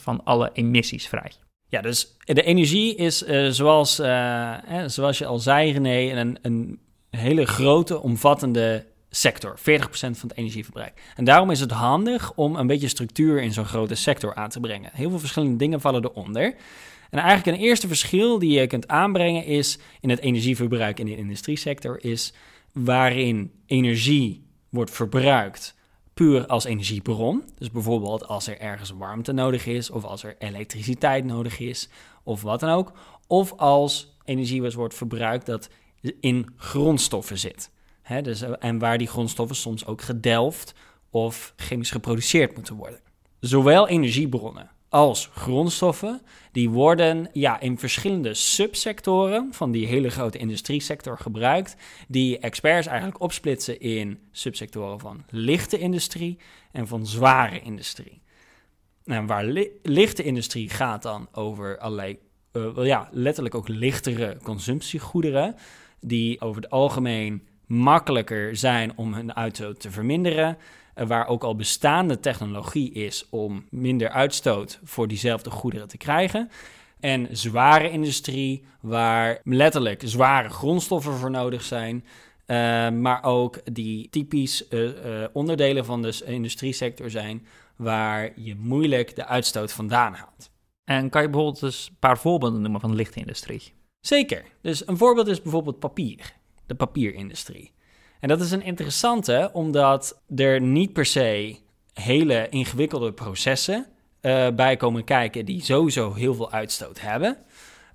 van 0.00 0.24
alle 0.24 0.50
emissies 0.52 1.08
vrij. 1.08 1.32
Ja, 1.68 1.80
dus 1.80 2.16
de 2.24 2.42
energie 2.42 2.96
is, 2.96 3.22
uh, 3.22 3.48
zoals, 3.48 4.00
uh, 4.00 4.54
zoals 4.86 5.18
je 5.18 5.26
al 5.26 5.38
zei, 5.38 5.72
René, 5.72 6.20
een, 6.20 6.38
een 6.42 6.78
hele 7.16 7.46
grote, 7.46 8.02
omvattende 8.02 8.86
sector. 9.10 9.58
40% 9.58 9.62
van 9.90 10.28
het 10.28 10.36
energieverbruik. 10.36 11.02
En 11.16 11.24
daarom 11.24 11.50
is 11.50 11.60
het 11.60 11.70
handig 11.70 12.32
om 12.34 12.56
een 12.56 12.66
beetje 12.66 12.88
structuur 12.88 13.42
in 13.42 13.52
zo'n 13.52 13.64
grote 13.64 13.94
sector 13.94 14.34
aan 14.34 14.48
te 14.48 14.60
brengen. 14.60 14.90
Heel 14.92 15.10
veel 15.10 15.18
verschillende 15.18 15.56
dingen 15.56 15.80
vallen 15.80 16.04
eronder. 16.04 16.54
En 17.10 17.18
eigenlijk 17.18 17.58
een 17.58 17.64
eerste 17.64 17.88
verschil 17.88 18.38
die 18.38 18.60
je 18.60 18.66
kunt 18.66 18.88
aanbrengen 18.88 19.44
is 19.44 19.78
in 20.00 20.10
het 20.10 20.20
energieverbruik 20.20 20.98
in 20.98 21.06
de 21.06 21.16
industriesector 21.16 22.04
is 22.04 22.32
waarin 22.72 23.52
energie 23.66 24.46
wordt 24.68 24.90
verbruikt 24.90 25.74
puur 26.14 26.46
als 26.46 26.64
energiebron. 26.64 27.44
Dus 27.58 27.70
bijvoorbeeld 27.70 28.26
als 28.26 28.46
er 28.46 28.60
ergens 28.60 28.90
warmte 28.90 29.32
nodig 29.32 29.66
is 29.66 29.90
of 29.90 30.04
als 30.04 30.22
er 30.24 30.36
elektriciteit 30.38 31.24
nodig 31.24 31.58
is 31.58 31.88
of 32.22 32.42
wat 32.42 32.60
dan 32.60 32.70
ook. 32.70 32.92
Of 33.26 33.52
als 33.56 34.16
energie 34.24 34.62
wordt 34.62 34.94
verbruikt 34.94 35.46
dat 35.46 35.68
in 36.20 36.48
grondstoffen 36.56 37.38
zit. 37.38 37.70
dus, 38.22 38.42
eh, 38.42 38.52
en 38.58 38.78
waar 38.78 38.98
die 38.98 39.06
grondstoffen 39.06 39.56
soms 39.56 39.86
ook 39.86 40.02
gedelft 40.02 40.74
of 41.10 41.52
chemisch 41.56 41.90
geproduceerd 41.90 42.54
moeten 42.54 42.74
worden. 42.74 43.00
Zowel 43.40 43.88
energiebronnen 43.88 44.70
als 44.88 45.30
grondstoffen, 45.34 46.20
die 46.52 46.70
worden 46.70 47.28
ja, 47.32 47.60
in 47.60 47.78
verschillende 47.78 48.34
subsectoren 48.34 49.48
van 49.52 49.70
die 49.70 49.86
hele 49.86 50.10
grote 50.10 50.38
industriesector 50.38 51.18
gebruikt, 51.18 51.76
die 52.08 52.38
experts 52.38 52.86
eigenlijk 52.86 53.20
opsplitsen 53.20 53.80
in 53.80 54.18
subsectoren 54.30 55.00
van 55.00 55.24
lichte 55.30 55.78
industrie 55.78 56.38
en 56.72 56.86
van 56.86 57.06
zware 57.06 57.60
industrie. 57.60 58.22
En 59.04 59.26
waar 59.26 59.44
lichte 59.82 60.22
industrie 60.22 60.68
gaat 60.68 61.02
dan 61.02 61.28
over 61.32 61.78
allerlei, 61.78 62.18
uh, 62.52 62.84
ja, 62.84 63.08
letterlijk 63.12 63.54
ook 63.54 63.68
lichtere 63.68 64.38
consumptiegoederen, 64.42 65.56
die 66.00 66.40
over 66.40 66.62
het 66.62 66.70
algemeen 66.70 67.46
makkelijker 67.66 68.56
zijn 68.56 68.92
om 68.96 69.14
hun 69.14 69.34
uitstoot 69.34 69.80
te 69.80 69.90
verminderen. 69.90 70.58
Eh, 70.94 71.06
waar 71.06 71.28
ook 71.28 71.44
al 71.44 71.56
bestaande 71.56 72.20
technologie 72.20 72.92
is 72.92 73.26
om 73.30 73.66
minder 73.70 74.08
uitstoot 74.08 74.80
voor 74.84 75.08
diezelfde 75.08 75.50
goederen 75.50 75.88
te 75.88 75.96
krijgen. 75.96 76.50
En 77.00 77.28
zware 77.30 77.90
industrie, 77.90 78.64
waar 78.80 79.40
letterlijk 79.44 80.02
zware 80.04 80.48
grondstoffen 80.48 81.12
voor 81.12 81.30
nodig 81.30 81.62
zijn. 81.62 82.04
Uh, 82.46 82.56
maar 82.90 83.24
ook 83.24 83.74
die 83.74 84.08
typisch 84.08 84.68
uh, 84.70 84.90
onderdelen 85.32 85.84
van 85.84 86.02
de 86.02 86.22
industriesector 86.24 87.10
zijn, 87.10 87.46
waar 87.76 88.32
je 88.36 88.54
moeilijk 88.54 89.16
de 89.16 89.26
uitstoot 89.26 89.72
vandaan 89.72 90.14
haalt. 90.14 90.50
En 90.84 91.10
kan 91.10 91.22
je 91.22 91.30
bijvoorbeeld 91.30 91.62
eens 91.62 91.86
een 91.90 91.96
paar 91.98 92.18
voorbeelden 92.18 92.60
noemen 92.60 92.80
van 92.80 92.90
de 92.90 92.96
lichte 92.96 93.20
industrie? 93.20 93.75
Zeker. 94.06 94.44
Dus 94.60 94.86
een 94.86 94.96
voorbeeld 94.96 95.26
is 95.26 95.42
bijvoorbeeld 95.42 95.78
papier, 95.78 96.32
de 96.66 96.74
papierindustrie. 96.74 97.72
En 98.20 98.28
dat 98.28 98.40
is 98.40 98.50
een 98.50 98.62
interessante, 98.62 99.50
omdat 99.52 100.22
er 100.36 100.60
niet 100.60 100.92
per 100.92 101.04
se 101.04 101.56
hele 101.92 102.48
ingewikkelde 102.48 103.12
processen 103.12 103.86
uh, 104.22 104.48
bij 104.50 104.76
komen 104.76 105.04
kijken 105.04 105.44
die 105.44 105.62
sowieso 105.62 106.14
heel 106.14 106.34
veel 106.34 106.52
uitstoot 106.52 107.00
hebben. 107.00 107.36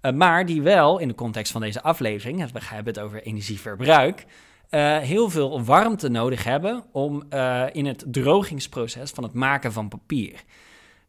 Uh, 0.02 0.12
maar 0.12 0.46
die 0.46 0.62
wel 0.62 1.00
in 1.00 1.08
de 1.08 1.16
context 1.16 1.52
van 1.52 1.62
deze 1.62 1.82
aflevering, 1.82 2.52
we 2.52 2.60
hebben 2.62 2.94
het 2.94 3.04
over 3.04 3.24
energieverbruik, 3.24 4.26
uh, 4.70 4.98
heel 4.98 5.30
veel 5.30 5.64
warmte 5.64 6.10
nodig 6.10 6.44
hebben 6.44 6.84
om 6.92 7.24
in 7.72 7.86
het 7.86 8.04
drogingsproces 8.08 9.12
van 9.12 9.24
het 9.24 9.34
maken 9.34 9.72
van 9.72 9.88
papier. 9.90 10.44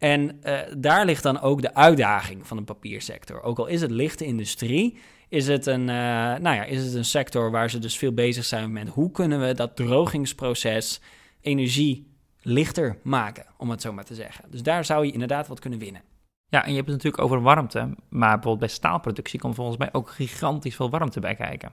En 0.03 0.41
daar 0.79 1.05
ligt 1.05 1.23
dan 1.23 1.41
ook 1.41 1.63
de 1.63 1.75
uitdaging 1.75 2.47
van 2.47 2.57
de 2.57 2.63
papiersector. 2.63 3.43
Ook 3.43 3.59
al 3.59 3.67
is 3.67 3.81
het 3.81 3.91
lichte 3.91 4.25
industrie, 4.25 4.99
is 5.29 5.47
het, 5.47 5.67
een, 5.67 5.85
nou 5.85 6.55
ja, 6.55 6.65
is 6.65 6.85
het 6.85 6.95
een 6.95 7.05
sector 7.05 7.51
waar 7.51 7.71
ze 7.71 7.79
dus 7.79 7.99
veel 7.99 8.13
bezig 8.13 8.45
zijn 8.45 8.73
met 8.73 8.89
hoe 8.89 9.11
kunnen 9.11 9.41
we 9.41 9.55
dat 9.55 9.77
drogingsproces 9.77 11.01
energie 11.41 12.07
lichter 12.41 12.99
maken, 13.03 13.47
om 13.57 13.71
het 13.71 13.81
zo 13.81 13.93
maar 13.93 14.05
te 14.05 14.15
zeggen. 14.15 14.45
Dus 14.51 14.63
daar 14.63 14.85
zou 14.85 15.07
je 15.07 15.13
inderdaad 15.13 15.49
wat 15.49 15.61
kunnen 15.61 15.79
winnen. 15.79 16.03
Ja, 16.49 16.65
en 16.65 16.71
je 16.71 16.77
hebt 16.77 16.89
het 16.89 16.97
natuurlijk 16.97 17.23
over 17.23 17.43
warmte, 17.43 17.79
maar 18.09 18.33
bijvoorbeeld 18.33 18.59
bij 18.59 18.69
staalproductie 18.69 19.41
komt 19.41 19.55
volgens 19.55 19.77
mij 19.77 19.89
ook 19.93 20.11
gigantisch 20.11 20.77
veel 20.77 20.91
warmte 20.91 21.21
bij 21.21 21.35
kijken. 21.35 21.73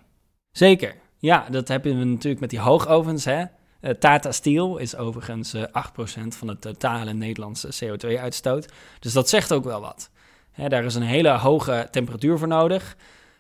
Zeker, 0.52 0.96
ja, 1.18 1.50
dat 1.50 1.68
hebben 1.68 2.00
we 2.00 2.06
natuurlijk 2.06 2.42
met 2.42 2.50
die 2.50 2.60
hoogovens. 2.60 3.26
Hè? 3.26 3.44
Uh, 3.82 3.92
Tata 3.92 4.32
Steel 4.32 4.78
is 4.78 4.96
overigens 4.96 5.54
uh, 5.54 5.64
eh, 5.64 5.86
8% 6.24 6.28
van 6.28 6.48
de 6.48 6.60
totale 6.60 7.14
Nederlandse 7.14 7.86
CO2-uitstoot. 7.86 8.68
Dus 9.00 9.14
dat 9.14 9.30
zegt 9.30 9.54
ook 9.54 9.64
wel 9.64 9.82
wat. 9.82 10.10
Hè, 10.52 10.70
daar 10.70 10.84
is 10.84 10.96
een 10.96 11.02
hele 11.02 11.30
hoge 11.30 11.88
temperatuur 11.92 12.38
voor 12.38 12.48
nodig. 12.48 12.96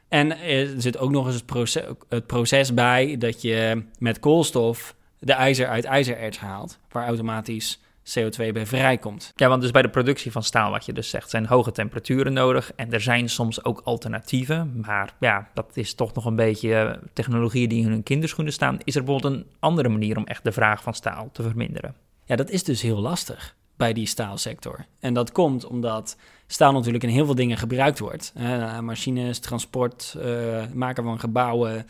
En 0.07 0.39
er 0.39 0.81
zit 0.81 0.97
ook 0.97 1.11
nog 1.11 1.25
eens 1.25 1.35
het 1.35 1.45
proces, 1.45 1.83
het 2.09 2.27
proces 2.27 2.73
bij 2.73 3.17
dat 3.17 3.41
je 3.41 3.83
met 3.97 4.19
koolstof 4.19 4.95
de 5.19 5.33
ijzer 5.33 5.67
uit 5.67 5.85
ijzererts 5.85 6.39
haalt, 6.39 6.79
waar 6.91 7.07
automatisch 7.07 7.79
CO2 8.17 8.51
bij 8.51 8.65
vrijkomt. 8.65 9.31
Ja, 9.35 9.47
want 9.47 9.61
dus 9.61 9.71
bij 9.71 9.81
de 9.81 9.89
productie 9.89 10.31
van 10.31 10.43
staal, 10.43 10.71
wat 10.71 10.85
je 10.85 10.93
dus 10.93 11.09
zegt, 11.09 11.29
zijn 11.29 11.45
hoge 11.45 11.71
temperaturen 11.71 12.33
nodig. 12.33 12.71
En 12.75 12.93
er 12.93 13.01
zijn 13.01 13.29
soms 13.29 13.63
ook 13.63 13.81
alternatieven. 13.83 14.79
Maar 14.85 15.13
ja, 15.19 15.49
dat 15.53 15.71
is 15.73 15.93
toch 15.93 16.13
nog 16.13 16.25
een 16.25 16.35
beetje 16.35 16.99
technologieën 17.13 17.69
die 17.69 17.83
in 17.83 17.91
hun 17.91 18.03
kinderschoenen 18.03 18.53
staan. 18.53 18.77
Is 18.83 18.95
er 18.95 19.03
bijvoorbeeld 19.03 19.33
een 19.33 19.45
andere 19.59 19.89
manier 19.89 20.17
om 20.17 20.25
echt 20.25 20.43
de 20.43 20.51
vraag 20.51 20.83
van 20.83 20.93
staal 20.93 21.29
te 21.31 21.43
verminderen? 21.43 21.95
Ja, 22.25 22.35
dat 22.35 22.49
is 22.49 22.63
dus 22.63 22.81
heel 22.81 22.99
lastig 22.99 23.55
bij 23.77 23.93
die 23.93 24.05
staalsector. 24.05 24.85
En 24.99 25.13
dat 25.13 25.31
komt 25.31 25.65
omdat 25.65 26.17
staal 26.47 26.71
natuurlijk 26.71 27.03
in 27.03 27.09
heel 27.09 27.25
veel 27.25 27.35
dingen 27.35 27.57
gebruikt 27.57 27.99
wordt. 27.99 28.33
Uh, 28.37 28.79
machines, 28.79 29.39
transport, 29.39 30.15
uh, 30.17 30.63
maken 30.73 31.03
van 31.03 31.19
gebouwen, 31.19 31.85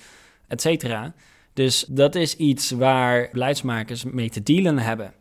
et 0.47 0.61
cetera. 0.61 1.13
Dus 1.53 1.85
dat 1.87 2.15
is 2.15 2.35
iets 2.35 2.71
waar 2.71 3.29
beleidsmakers 3.31 4.03
mee 4.03 4.29
te 4.29 4.43
dealen 4.43 4.77
hebben. 4.77 5.13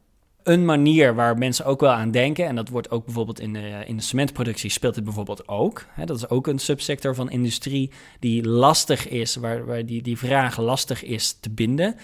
Een 0.49 0.65
manier 0.65 1.15
waar 1.15 1.39
mensen 1.39 1.65
ook 1.65 1.81
wel 1.81 1.91
aan 1.91 2.11
denken, 2.11 2.47
en 2.47 2.57
dat 2.57 2.69
wordt 2.69 2.91
ook 2.91 3.05
bijvoorbeeld 3.05 3.41
in 3.41 3.53
de, 3.53 3.83
in 3.87 3.97
de 3.97 4.03
cementproductie 4.03 4.71
speelt 4.71 4.95
het 4.95 5.05
bijvoorbeeld 5.05 5.49
ook. 5.49 5.85
Hè, 5.89 6.05
dat 6.05 6.17
is 6.17 6.29
ook 6.29 6.47
een 6.47 6.59
subsector 6.59 7.15
van 7.15 7.31
industrie 7.31 7.91
die 8.21 8.49
lastig 8.49 9.09
is, 9.09 9.37
waar, 9.37 9.67
waar 9.67 9.87
die, 9.87 10.03
die 10.03 10.19
vraag 10.19 10.59
lastig 10.59 11.05
is 11.05 11.33
te 11.41 11.51
binden. 11.51 11.97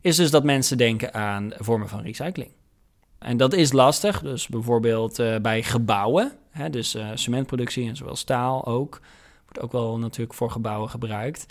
Is 0.00 0.16
dus 0.16 0.30
dat 0.30 0.44
mensen 0.44 0.76
denken 0.76 1.14
aan 1.14 1.52
vormen 1.58 1.88
van 1.88 2.02
recycling. 2.02 2.50
En 3.18 3.36
dat 3.36 3.52
is 3.52 3.72
lastig, 3.72 4.20
dus 4.22 4.46
bijvoorbeeld 4.46 5.18
uh, 5.18 5.36
bij 5.36 5.62
gebouwen, 5.62 6.32
hè, 6.50 6.70
dus 6.70 6.94
uh, 6.94 7.08
cementproductie 7.14 7.88
en 7.88 7.96
zowel 7.96 8.16
staal 8.16 8.66
ook, 8.66 9.00
wordt 9.44 9.60
ook 9.60 9.72
wel 9.72 9.98
natuurlijk 9.98 10.34
voor 10.34 10.50
gebouwen 10.50 10.90
gebruikt 10.90 11.46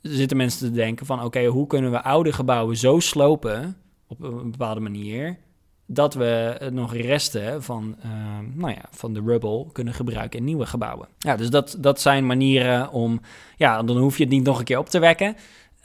zitten 0.00 0.36
mensen 0.36 0.68
te 0.68 0.74
denken 0.74 1.06
van... 1.06 1.22
oké, 1.22 1.44
hoe 1.44 1.66
kunnen 1.66 1.90
we 1.90 2.02
oude 2.02 2.32
gebouwen 2.32 2.76
zo 2.76 2.98
slopen 2.98 3.76
op 4.06 4.22
een 4.22 4.50
bepaalde 4.50 4.80
manier... 4.80 5.38
dat 5.86 6.14
we 6.14 6.58
nog 6.72 6.94
resten 6.94 7.62
van, 7.62 7.96
uh, 8.04 8.10
nou 8.54 8.70
ja, 8.70 8.84
van 8.90 9.14
de 9.14 9.22
rubble 9.26 9.66
kunnen 9.72 9.94
gebruiken 9.94 10.38
in 10.38 10.44
nieuwe 10.44 10.66
gebouwen. 10.66 11.08
Ja, 11.18 11.36
dus 11.36 11.50
dat, 11.50 11.76
dat 11.78 12.00
zijn 12.00 12.26
manieren 12.26 12.90
om... 12.90 13.20
ja, 13.56 13.82
dan 13.82 13.96
hoef 13.96 14.16
je 14.16 14.24
het 14.24 14.32
niet 14.32 14.44
nog 14.44 14.58
een 14.58 14.64
keer 14.64 14.78
op 14.78 14.88
te 14.88 14.98
wekken... 14.98 15.36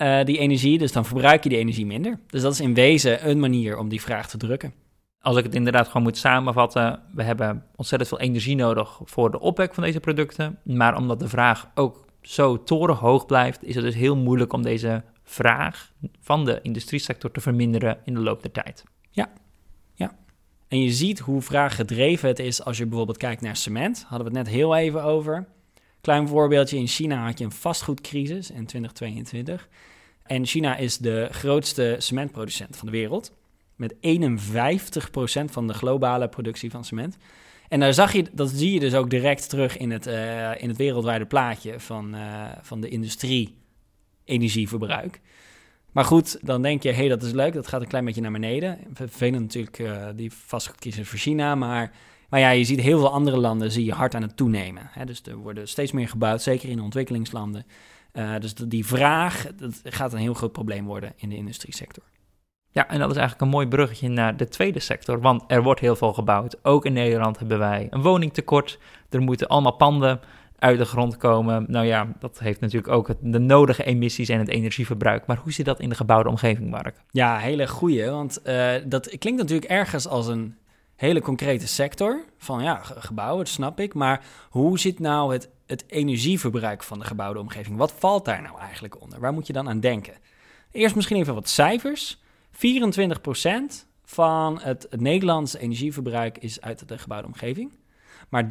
Uh, 0.01 0.23
die 0.23 0.37
energie, 0.37 0.77
dus 0.77 0.91
dan 0.91 1.05
verbruik 1.05 1.43
je 1.43 1.49
die 1.49 1.57
energie 1.57 1.85
minder. 1.85 2.19
Dus 2.27 2.41
dat 2.41 2.53
is 2.53 2.59
in 2.59 2.73
wezen 2.73 3.29
een 3.29 3.39
manier 3.39 3.77
om 3.77 3.89
die 3.89 4.01
vraag 4.01 4.29
te 4.29 4.37
drukken. 4.37 4.73
Als 5.21 5.37
ik 5.37 5.43
het 5.43 5.55
inderdaad 5.55 5.87
gewoon 5.87 6.03
moet 6.03 6.17
samenvatten, 6.17 6.99
we 7.13 7.23
hebben 7.23 7.65
ontzettend 7.75 8.09
veel 8.09 8.19
energie 8.19 8.55
nodig 8.55 8.99
voor 9.03 9.31
de 9.31 9.39
opwek 9.39 9.73
van 9.73 9.83
deze 9.83 9.99
producten. 9.99 10.59
Maar 10.63 10.97
omdat 10.97 11.19
de 11.19 11.27
vraag 11.27 11.69
ook 11.75 12.05
zo 12.21 12.63
torenhoog 12.63 13.25
blijft, 13.25 13.63
is 13.63 13.75
het 13.75 13.83
dus 13.83 13.95
heel 13.95 14.15
moeilijk 14.15 14.53
om 14.53 14.61
deze 14.61 15.03
vraag 15.23 15.91
van 16.21 16.45
de 16.45 16.59
industriesector 16.61 17.31
te 17.31 17.41
verminderen 17.41 17.97
in 18.05 18.13
de 18.13 18.19
loop 18.19 18.41
der 18.41 18.51
tijd. 18.51 18.83
Ja, 19.09 19.29
ja. 19.31 19.31
En 20.69 20.81
je 20.81 20.91
ziet 20.91 21.19
hoe 21.19 21.41
vraaggedreven 21.41 22.27
het 22.27 22.39
is 22.39 22.63
als 22.63 22.77
je 22.77 22.85
bijvoorbeeld 22.85 23.17
kijkt 23.17 23.41
naar 23.41 23.55
cement. 23.55 24.05
Hadden 24.07 24.31
we 24.31 24.37
het 24.37 24.45
net 24.45 24.55
heel 24.55 24.75
even 24.75 25.03
over. 25.03 25.47
Klein 26.01 26.27
voorbeeldje, 26.27 26.77
in 26.77 26.87
China 26.87 27.25
had 27.25 27.37
je 27.37 27.45
een 27.45 27.51
vastgoedcrisis 27.51 28.51
in 28.51 28.65
2022. 28.65 29.69
En 30.23 30.45
China 30.45 30.77
is 30.77 30.97
de 30.97 31.27
grootste 31.31 31.95
cementproducent 31.97 32.77
van 32.77 32.85
de 32.85 32.93
wereld. 32.93 33.33
Met 33.75 33.93
51% 33.93 33.97
van 35.45 35.67
de 35.67 35.73
globale 35.73 36.27
productie 36.27 36.71
van 36.71 36.85
cement. 36.85 37.17
En 37.67 37.79
daar 37.79 37.93
zag 37.93 38.13
je, 38.13 38.25
dat 38.31 38.49
zie 38.49 38.73
je 38.73 38.79
dus 38.79 38.93
ook 38.93 39.09
direct 39.09 39.49
terug 39.49 39.77
in 39.77 39.91
het, 39.91 40.07
uh, 40.07 40.61
in 40.61 40.67
het 40.67 40.77
wereldwijde 40.77 41.25
plaatje 41.25 41.79
van, 41.79 42.15
uh, 42.15 42.45
van 42.61 42.81
de 42.81 42.89
industrie-energieverbruik. 42.89 45.21
Maar 45.91 46.05
goed, 46.05 46.37
dan 46.41 46.61
denk 46.61 46.83
je, 46.83 46.89
hé, 46.89 46.95
hey, 46.95 47.07
dat 47.07 47.23
is 47.23 47.31
leuk, 47.31 47.53
dat 47.53 47.67
gaat 47.67 47.81
een 47.81 47.87
klein 47.87 48.05
beetje 48.05 48.21
naar 48.21 48.31
beneden. 48.31 48.79
Vervelend 48.93 49.41
natuurlijk 49.41 49.79
uh, 49.79 50.07
die 50.15 50.31
vastgekozen 50.33 51.05
voor 51.05 51.19
China, 51.19 51.55
maar, 51.55 51.91
maar 52.29 52.39
ja, 52.39 52.49
je 52.49 52.63
ziet 52.63 52.79
heel 52.79 52.99
veel 52.99 53.11
andere 53.11 53.37
landen 53.37 53.71
zie 53.71 53.85
je 53.85 53.93
hard 53.93 54.15
aan 54.15 54.21
het 54.21 54.37
toenemen. 54.37 54.89
Hè? 54.91 55.05
Dus 55.05 55.21
er 55.25 55.35
worden 55.35 55.67
steeds 55.67 55.91
meer 55.91 56.07
gebouwd, 56.07 56.41
zeker 56.41 56.69
in 56.69 56.81
ontwikkelingslanden. 56.81 57.65
dus 58.39 58.53
die 58.53 58.85
vraag, 58.85 59.47
dat 59.55 59.81
gaat 59.83 60.13
een 60.13 60.19
heel 60.19 60.33
groot 60.33 60.51
probleem 60.51 60.85
worden 60.85 61.13
in 61.15 61.29
de 61.29 61.35
industriesector. 61.35 62.03
Ja, 62.71 62.87
en 62.87 62.99
dat 62.99 63.11
is 63.11 63.17
eigenlijk 63.17 63.41
een 63.41 63.57
mooi 63.57 63.67
bruggetje 63.67 64.07
naar 64.07 64.37
de 64.37 64.47
tweede 64.47 64.79
sector, 64.79 65.21
want 65.21 65.43
er 65.47 65.63
wordt 65.63 65.79
heel 65.79 65.95
veel 65.95 66.13
gebouwd. 66.13 66.65
Ook 66.65 66.85
in 66.85 66.93
Nederland 66.93 67.39
hebben 67.39 67.59
wij 67.59 67.87
een 67.89 68.01
woningtekort. 68.01 68.79
Er 69.09 69.21
moeten 69.21 69.47
allemaal 69.47 69.75
panden 69.75 70.19
uit 70.59 70.77
de 70.77 70.85
grond 70.85 71.17
komen. 71.17 71.65
Nou 71.67 71.85
ja, 71.85 72.07
dat 72.19 72.39
heeft 72.39 72.59
natuurlijk 72.59 72.93
ook 72.93 73.09
de 73.21 73.39
nodige 73.39 73.83
emissies 73.83 74.29
en 74.29 74.39
het 74.39 74.47
energieverbruik. 74.47 75.25
Maar 75.25 75.37
hoe 75.37 75.51
zit 75.51 75.65
dat 75.65 75.79
in 75.79 75.89
de 75.89 75.95
gebouwde 75.95 76.29
omgeving, 76.29 76.69
Mark? 76.69 76.95
Ja, 77.11 77.37
hele 77.37 77.67
goeie, 77.67 78.09
want 78.09 78.39
uh, 78.45 78.71
dat 78.85 79.17
klinkt 79.17 79.39
natuurlijk 79.41 79.71
ergens 79.71 80.07
als 80.07 80.27
een 80.27 80.55
hele 80.95 81.21
concrete 81.21 81.67
sector. 81.67 82.23
Van 82.37 82.63
ja, 82.63 82.81
gebouwen, 82.83 83.37
dat 83.37 83.53
snap 83.53 83.79
ik. 83.79 83.93
Maar 83.93 84.23
hoe 84.49 84.79
zit 84.79 84.99
nou 84.99 85.33
het, 85.33 85.49
het 85.65 85.83
energieverbruik 85.87 86.83
van 86.83 86.99
de 86.99 87.05
gebouwde 87.05 87.39
omgeving? 87.39 87.77
Wat 87.77 87.93
valt 87.97 88.25
daar 88.25 88.41
nou 88.41 88.59
eigenlijk 88.59 89.01
onder? 89.01 89.19
Waar 89.19 89.33
moet 89.33 89.47
je 89.47 89.53
dan 89.53 89.69
aan 89.69 89.79
denken? 89.79 90.13
Eerst 90.71 90.95
misschien 90.95 91.17
even 91.17 91.33
wat 91.33 91.49
cijfers. 91.49 92.21
24% 92.53 92.59
van 94.03 94.59
het 94.61 94.87
Nederlandse 94.89 95.59
energieverbruik 95.59 96.37
is 96.37 96.61
uit 96.61 96.87
de 96.87 96.97
gebouwde 96.97 97.27
omgeving, 97.27 97.71
maar 98.29 98.43
30% 98.43 98.47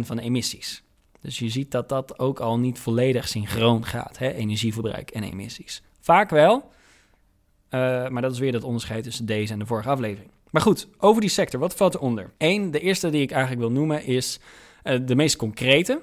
van 0.00 0.16
de 0.16 0.22
emissies. 0.22 0.83
Dus 1.24 1.38
je 1.38 1.48
ziet 1.48 1.70
dat 1.70 1.88
dat 1.88 2.18
ook 2.18 2.40
al 2.40 2.58
niet 2.58 2.78
volledig 2.78 3.28
synchroon 3.28 3.84
gaat, 3.84 4.18
hè? 4.18 4.32
energieverbruik 4.32 5.10
en 5.10 5.22
emissies. 5.22 5.82
Vaak 6.00 6.30
wel, 6.30 6.56
uh, 6.56 8.08
maar 8.08 8.22
dat 8.22 8.32
is 8.32 8.38
weer 8.38 8.52
dat 8.52 8.64
onderscheid 8.64 9.04
tussen 9.04 9.26
deze 9.26 9.52
en 9.52 9.58
de 9.58 9.66
vorige 9.66 9.88
aflevering. 9.88 10.30
Maar 10.50 10.62
goed, 10.62 10.88
over 10.98 11.20
die 11.20 11.30
sector, 11.30 11.60
wat 11.60 11.74
valt 11.74 11.94
eronder? 11.94 12.32
Eén, 12.38 12.70
de 12.70 12.80
eerste 12.80 13.10
die 13.10 13.22
ik 13.22 13.30
eigenlijk 13.30 13.60
wil 13.60 13.70
noemen 13.70 14.04
is 14.04 14.40
uh, 14.84 14.98
de 15.06 15.14
meest 15.14 15.36
concrete, 15.36 16.00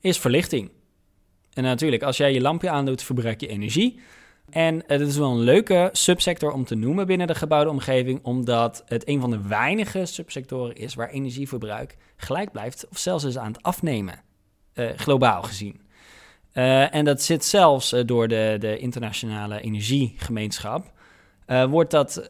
is 0.00 0.18
verlichting. 0.18 0.70
En 1.52 1.62
natuurlijk, 1.62 2.02
als 2.02 2.16
jij 2.16 2.32
je 2.32 2.40
lampje 2.40 2.70
aandoet, 2.70 3.02
verbruik 3.02 3.40
je 3.40 3.48
energie. 3.48 4.00
En 4.50 4.82
het 4.86 5.00
is 5.00 5.16
wel 5.16 5.30
een 5.30 5.44
leuke 5.44 5.88
subsector 5.92 6.52
om 6.52 6.64
te 6.64 6.74
noemen 6.74 7.06
binnen 7.06 7.26
de 7.26 7.34
gebouwde 7.34 7.70
omgeving, 7.70 8.20
omdat 8.22 8.82
het 8.86 9.08
een 9.08 9.20
van 9.20 9.30
de 9.30 9.48
weinige 9.48 10.06
subsectoren 10.06 10.76
is 10.76 10.94
waar 10.94 11.10
energieverbruik 11.10 11.96
gelijk 12.16 12.52
blijft 12.52 12.88
of 12.88 12.98
zelfs 12.98 13.24
is 13.24 13.38
aan 13.38 13.52
het 13.52 13.62
afnemen, 13.62 14.22
uh, 14.74 14.90
globaal 14.96 15.42
gezien. 15.42 15.80
Uh, 16.54 16.94
en 16.94 17.04
dat 17.04 17.22
zit 17.22 17.44
zelfs 17.44 17.92
uh, 17.92 18.04
door 18.06 18.28
de, 18.28 18.56
de 18.58 18.78
internationale 18.78 19.60
energiegemeenschap. 19.60 20.92
wordt 21.68 21.90
dat 21.90 22.26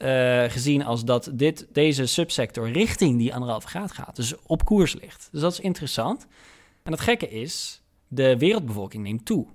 gezien 0.49 0.85
als 0.85 1.05
dat 1.05 1.31
dit, 1.33 1.67
deze 1.73 2.07
subsector 2.07 2.71
richting 2.71 3.19
die 3.19 3.35
anderhalve 3.35 3.69
graad 3.69 3.93
gaat, 3.93 4.17
dus 4.17 4.35
op 4.47 4.65
koers 4.65 4.95
ligt. 4.95 5.29
Dus 5.33 5.41
dat 5.41 5.53
is 5.53 5.61
interessant. 5.61 6.27
En 6.83 6.93
het 6.93 7.01
gekke 7.01 7.29
is, 7.29 7.83
de 8.09 8.39
wereldbevolking 8.39 9.03
neemt 9.03 9.25
toe. 9.25 9.47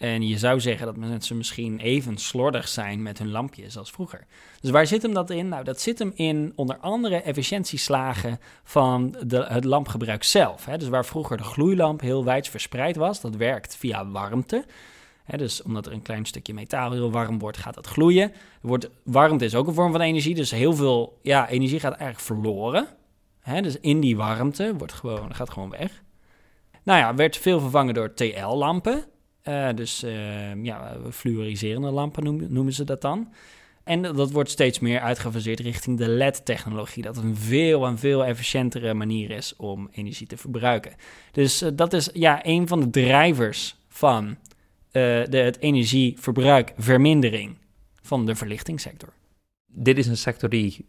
En 0.00 0.28
je 0.28 0.38
zou 0.38 0.60
zeggen 0.60 0.86
dat 0.86 0.96
mensen 0.96 1.36
misschien 1.36 1.78
even 1.78 2.16
slordig 2.16 2.68
zijn 2.68 3.02
met 3.02 3.18
hun 3.18 3.30
lampjes 3.30 3.76
als 3.76 3.90
vroeger. 3.90 4.26
Dus 4.60 4.70
waar 4.70 4.86
zit 4.86 5.02
hem 5.02 5.14
dat 5.14 5.30
in? 5.30 5.48
Nou, 5.48 5.64
dat 5.64 5.80
zit 5.80 5.98
hem 5.98 6.12
in 6.14 6.52
onder 6.54 6.76
andere 6.76 7.16
efficiëntieslagen 7.16 8.40
van 8.64 9.16
de, 9.26 9.44
het 9.44 9.64
lampgebruik 9.64 10.22
zelf. 10.22 10.64
Hè. 10.64 10.78
Dus 10.78 10.88
waar 10.88 11.04
vroeger 11.04 11.36
de 11.36 11.42
gloeilamp 11.42 12.00
heel 12.00 12.24
wijd 12.24 12.48
verspreid 12.48 12.96
was, 12.96 13.20
dat 13.20 13.36
werkt 13.36 13.76
via 13.76 14.10
warmte. 14.10 14.64
dus 15.36 15.62
omdat 15.62 15.86
er 15.86 15.92
een 15.92 16.02
klein 16.02 16.24
stukje 16.24 16.54
metaal 16.54 16.92
heel 16.92 17.10
warm 17.10 17.38
wordt, 17.38 17.58
gaat 17.58 17.74
dat 17.74 17.86
gloeien. 17.86 18.32
Wordt, 18.60 18.90
warmte 19.04 19.44
is 19.44 19.54
ook 19.54 19.66
een 19.66 19.74
vorm 19.74 19.92
van 19.92 20.00
energie, 20.00 20.34
dus 20.34 20.50
heel 20.50 20.74
veel 20.74 21.18
ja, 21.22 21.48
energie 21.48 21.80
gaat 21.80 21.94
eigenlijk 21.94 22.20
verloren. 22.20 22.88
dus 23.62 23.80
in 23.80 24.00
die 24.00 24.16
warmte 24.16 24.74
wordt 24.76 24.92
gewoon, 24.92 25.34
gaat 25.34 25.50
gewoon 25.50 25.70
weg. 25.70 26.02
Nou 26.82 26.98
ja, 26.98 27.14
werd 27.14 27.36
veel 27.36 27.60
vervangen 27.60 27.94
door 27.94 28.14
TL-lampen. 28.14 29.04
Uh, 29.44 29.68
dus 29.74 30.04
uh, 30.04 30.64
ja, 30.64 30.96
fluoriserende 31.10 31.90
lampen 31.90 32.24
noemen, 32.24 32.52
noemen, 32.52 32.72
ze 32.72 32.84
dat 32.84 33.00
dan. 33.00 33.32
En 33.84 34.02
dat 34.02 34.30
wordt 34.30 34.50
steeds 34.50 34.78
meer 34.78 35.00
uitgefaseerd 35.00 35.60
richting 35.60 35.98
de 35.98 36.08
LED-technologie. 36.08 37.02
Dat 37.02 37.16
een 37.16 37.36
veel 37.36 37.86
en 37.86 37.98
veel 37.98 38.24
efficiëntere 38.24 38.94
manier 38.94 39.30
is 39.30 39.56
om 39.56 39.88
energie 39.92 40.26
te 40.26 40.36
verbruiken. 40.36 40.92
Dus 41.32 41.62
uh, 41.62 41.68
dat 41.74 41.92
is 41.92 42.10
ja, 42.12 42.46
een 42.46 42.68
van 42.68 42.80
de 42.80 42.90
drijvers 42.90 43.76
van 43.88 44.36
de, 44.90 45.26
het 45.30 45.60
energieverbruikvermindering 45.60 47.56
van 48.02 48.26
de 48.26 48.34
verlichtingssector. 48.34 49.12
Dit 49.66 49.98
is 49.98 50.06
een 50.06 50.16
sector 50.16 50.48
die 50.48 50.86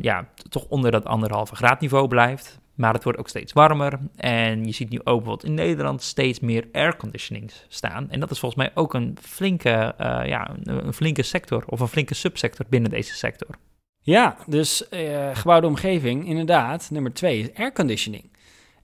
ja, 0.00 0.28
toch 0.48 0.66
onder 0.68 0.90
dat 0.90 1.04
anderhalve 1.04 1.54
graad 1.54 1.80
niveau 1.80 2.08
blijft. 2.08 2.60
Maar 2.74 2.94
het 2.94 3.04
wordt 3.04 3.18
ook 3.18 3.28
steeds 3.28 3.52
warmer. 3.52 3.98
En 4.16 4.64
je 4.64 4.72
ziet 4.72 4.90
nu 4.90 4.98
ook 4.98 5.04
bijvoorbeeld 5.04 5.44
in 5.44 5.54
Nederland 5.54 6.02
steeds 6.02 6.40
meer 6.40 6.68
airconditionings 6.72 7.64
staan. 7.68 8.10
En 8.10 8.20
dat 8.20 8.30
is 8.30 8.38
volgens 8.38 8.62
mij 8.62 8.70
ook 8.74 8.94
een 8.94 9.16
flinke, 9.20 9.94
uh, 10.00 10.20
ja, 10.26 10.56
een 10.62 10.92
flinke 10.92 11.22
sector 11.22 11.64
of 11.66 11.80
een 11.80 11.88
flinke 11.88 12.14
subsector 12.14 12.66
binnen 12.68 12.90
deze 12.90 13.14
sector. 13.14 13.48
Ja, 14.00 14.36
dus 14.46 14.86
uh, 14.90 15.36
gebouwde 15.36 15.66
omgeving, 15.66 16.26
inderdaad. 16.26 16.90
Nummer 16.90 17.12
twee 17.12 17.40
is 17.40 17.54
airconditioning. 17.54 18.30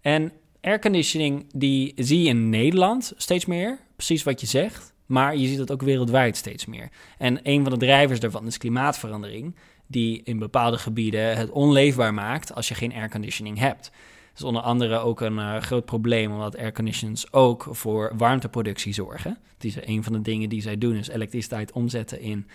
En 0.00 0.32
airconditioning 0.60 1.46
die 1.54 1.92
zie 1.96 2.22
je 2.22 2.28
in 2.28 2.48
Nederland 2.48 3.12
steeds 3.16 3.46
meer, 3.46 3.78
precies 3.96 4.22
wat 4.22 4.40
je 4.40 4.46
zegt. 4.46 4.96
Maar 5.06 5.36
je 5.36 5.46
ziet 5.46 5.58
het 5.58 5.72
ook 5.72 5.82
wereldwijd 5.82 6.36
steeds 6.36 6.66
meer. 6.66 6.88
En 7.18 7.40
een 7.42 7.62
van 7.62 7.72
de 7.72 7.78
drijvers 7.78 8.20
daarvan 8.20 8.46
is 8.46 8.58
klimaatverandering 8.58 9.56
die 9.90 10.20
in 10.24 10.38
bepaalde 10.38 10.78
gebieden 10.78 11.36
het 11.36 11.50
onleefbaar 11.50 12.14
maakt 12.14 12.54
als 12.54 12.68
je 12.68 12.74
geen 12.74 12.92
airconditioning 12.92 13.58
hebt. 13.58 13.82
Dat 14.28 14.36
is 14.36 14.42
onder 14.42 14.62
andere 14.62 14.98
ook 14.98 15.20
een 15.20 15.36
uh, 15.38 15.56
groot 15.56 15.84
probleem, 15.84 16.32
omdat 16.32 16.56
airconditions 16.56 17.32
ook 17.32 17.66
voor 17.70 18.12
warmteproductie 18.16 18.92
zorgen. 18.92 19.38
Het 19.54 19.64
is 19.64 19.76
een 19.86 20.04
van 20.04 20.12
de 20.12 20.20
dingen 20.20 20.48
die 20.48 20.62
zij 20.62 20.78
doen, 20.78 20.96
is 20.96 21.08
elektriciteit 21.08 21.72
omzetten 21.72 22.20
in 22.20 22.46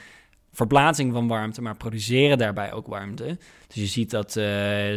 verplaatsing 0.52 1.14
van 1.14 1.28
warmte, 1.28 1.62
maar 1.62 1.78
produceren 1.78 2.38
daarbij 2.38 2.74
ook 2.74 2.88
warmte. 2.88 3.38
Dus 3.68 3.76
je 3.76 3.86
ziet 3.86 4.10
dat 4.10 4.36
uh, 4.36 4.44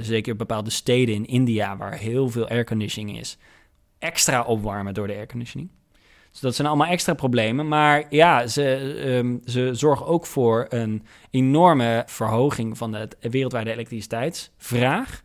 zeker 0.00 0.36
bepaalde 0.36 0.70
steden 0.70 1.14
in 1.14 1.26
India, 1.26 1.76
waar 1.76 1.98
heel 1.98 2.28
veel 2.28 2.48
airconditioning 2.48 3.18
is, 3.18 3.38
extra 3.98 4.42
opwarmen 4.42 4.94
door 4.94 5.06
de 5.06 5.14
airconditioning. 5.14 5.70
Dus 6.36 6.44
dat 6.44 6.54
zijn 6.54 6.68
allemaal 6.68 6.86
extra 6.86 7.14
problemen. 7.14 7.68
Maar 7.68 8.04
ja, 8.10 8.46
ze, 8.46 8.62
um, 9.06 9.40
ze 9.44 9.70
zorgen 9.72 10.06
ook 10.06 10.26
voor 10.26 10.66
een 10.68 11.06
enorme 11.30 12.02
verhoging 12.06 12.78
van 12.78 12.92
de 12.92 13.08
wereldwijde 13.20 13.72
elektriciteitsvraag. 13.72 15.22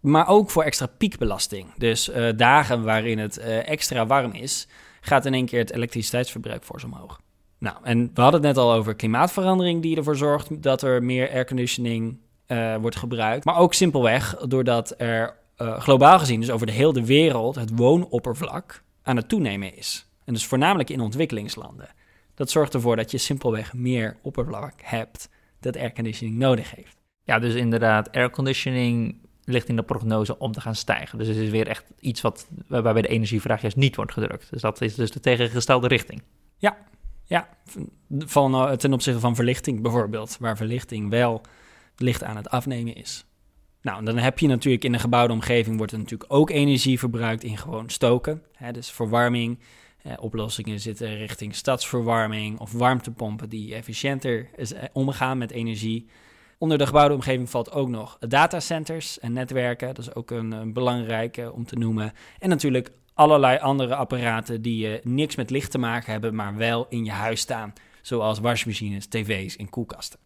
Maar 0.00 0.28
ook 0.28 0.50
voor 0.50 0.62
extra 0.62 0.86
piekbelasting. 0.86 1.74
Dus 1.76 2.08
uh, 2.08 2.28
dagen 2.36 2.82
waarin 2.82 3.18
het 3.18 3.38
uh, 3.38 3.68
extra 3.68 4.06
warm 4.06 4.32
is, 4.32 4.68
gaat 5.00 5.26
in 5.26 5.34
één 5.34 5.46
keer 5.46 5.58
het 5.58 5.72
elektriciteitsverbruik 5.72 6.64
fors 6.64 6.84
omhoog. 6.84 7.20
Nou, 7.58 7.76
en 7.82 8.10
we 8.14 8.20
hadden 8.20 8.44
het 8.44 8.54
net 8.54 8.64
al 8.64 8.72
over 8.72 8.94
klimaatverandering 8.94 9.82
die 9.82 9.96
ervoor 9.96 10.16
zorgt 10.16 10.62
dat 10.62 10.82
er 10.82 11.02
meer 11.02 11.30
airconditioning 11.30 12.18
uh, 12.46 12.76
wordt 12.76 12.96
gebruikt. 12.96 13.44
Maar 13.44 13.56
ook 13.56 13.74
simpelweg 13.74 14.36
doordat 14.36 14.94
er 14.96 15.36
globaal 15.56 16.18
gezien, 16.18 16.40
dus 16.40 16.50
over 16.50 16.66
de 16.66 16.72
hele 16.72 17.02
wereld, 17.02 17.54
het 17.54 17.70
woonoppervlak 17.74 18.82
aan 19.02 19.16
het 19.16 19.28
toenemen 19.28 19.76
is. 19.76 20.07
En 20.28 20.34
dus 20.34 20.46
voornamelijk 20.46 20.90
in 20.90 21.00
ontwikkelingslanden. 21.00 21.88
Dat 22.34 22.50
zorgt 22.50 22.74
ervoor 22.74 22.96
dat 22.96 23.10
je 23.10 23.18
simpelweg 23.18 23.74
meer 23.74 24.16
oppervlak 24.22 24.72
hebt 24.82 25.28
dat 25.60 25.76
airconditioning 25.76 26.38
nodig 26.38 26.74
heeft. 26.74 26.96
Ja, 27.22 27.38
dus 27.38 27.54
inderdaad, 27.54 28.12
airconditioning 28.12 29.16
ligt 29.44 29.68
in 29.68 29.76
de 29.76 29.82
prognose 29.82 30.38
om 30.38 30.52
te 30.52 30.60
gaan 30.60 30.74
stijgen. 30.74 31.18
Dus 31.18 31.28
het 31.28 31.36
is 31.36 31.50
weer 31.50 31.68
echt 31.68 31.84
iets 32.00 32.20
wat, 32.20 32.48
waarbij 32.66 33.02
de 33.02 33.08
energievraag 33.08 33.60
juist 33.60 33.76
niet 33.76 33.96
wordt 33.96 34.12
gedrukt. 34.12 34.50
Dus 34.50 34.60
dat 34.60 34.80
is 34.80 34.94
dus 34.94 35.10
de 35.10 35.20
tegengestelde 35.20 35.88
richting. 35.88 36.22
Ja, 36.56 36.76
ja. 37.24 37.48
Van, 38.18 38.54
uh, 38.54 38.72
ten 38.72 38.92
opzichte 38.92 39.20
van 39.20 39.34
verlichting 39.34 39.82
bijvoorbeeld, 39.82 40.36
waar 40.40 40.56
verlichting 40.56 41.10
wel 41.10 41.40
licht 41.96 42.24
aan 42.24 42.36
het 42.36 42.50
afnemen 42.50 42.94
is. 42.94 43.24
Nou, 43.82 44.04
dan 44.04 44.18
heb 44.18 44.38
je 44.38 44.46
natuurlijk 44.46 44.84
in 44.84 44.94
een 44.94 45.00
gebouwde 45.00 45.32
omgeving 45.32 45.76
wordt 45.76 45.92
er 45.92 45.98
natuurlijk 45.98 46.32
ook 46.32 46.50
energie 46.50 46.98
verbruikt 46.98 47.42
in 47.42 47.58
gewoon 47.58 47.90
stoken. 47.90 48.42
Hè, 48.52 48.72
dus 48.72 48.90
verwarming, 48.90 49.58
eh, 50.02 50.12
oplossingen 50.20 50.80
zitten 50.80 51.16
richting 51.16 51.54
stadsverwarming 51.54 52.58
of 52.58 52.72
warmtepompen 52.72 53.48
die 53.48 53.74
efficiënter 53.74 54.48
is, 54.56 54.72
eh, 54.72 54.82
omgaan 54.92 55.38
met 55.38 55.50
energie. 55.50 56.06
Onder 56.58 56.78
de 56.78 56.86
gebouwde 56.86 57.14
omgeving 57.14 57.50
valt 57.50 57.72
ook 57.72 57.88
nog 57.88 58.16
datacenters 58.18 59.18
en 59.18 59.32
netwerken. 59.32 59.94
Dat 59.94 59.98
is 59.98 60.14
ook 60.14 60.30
een, 60.30 60.52
een 60.52 60.72
belangrijke 60.72 61.52
om 61.52 61.64
te 61.64 61.76
noemen. 61.76 62.12
En 62.38 62.48
natuurlijk 62.48 62.90
allerlei 63.14 63.58
andere 63.58 63.94
apparaten 63.94 64.62
die 64.62 65.00
niks 65.02 65.36
met 65.36 65.50
licht 65.50 65.70
te 65.70 65.78
maken 65.78 66.12
hebben, 66.12 66.34
maar 66.34 66.56
wel 66.56 66.86
in 66.88 67.04
je 67.04 67.10
huis 67.10 67.40
staan. 67.40 67.72
Zoals 68.02 68.38
wasmachines, 68.38 69.06
tv's 69.06 69.56
en 69.56 69.70
koelkasten. 69.70 70.18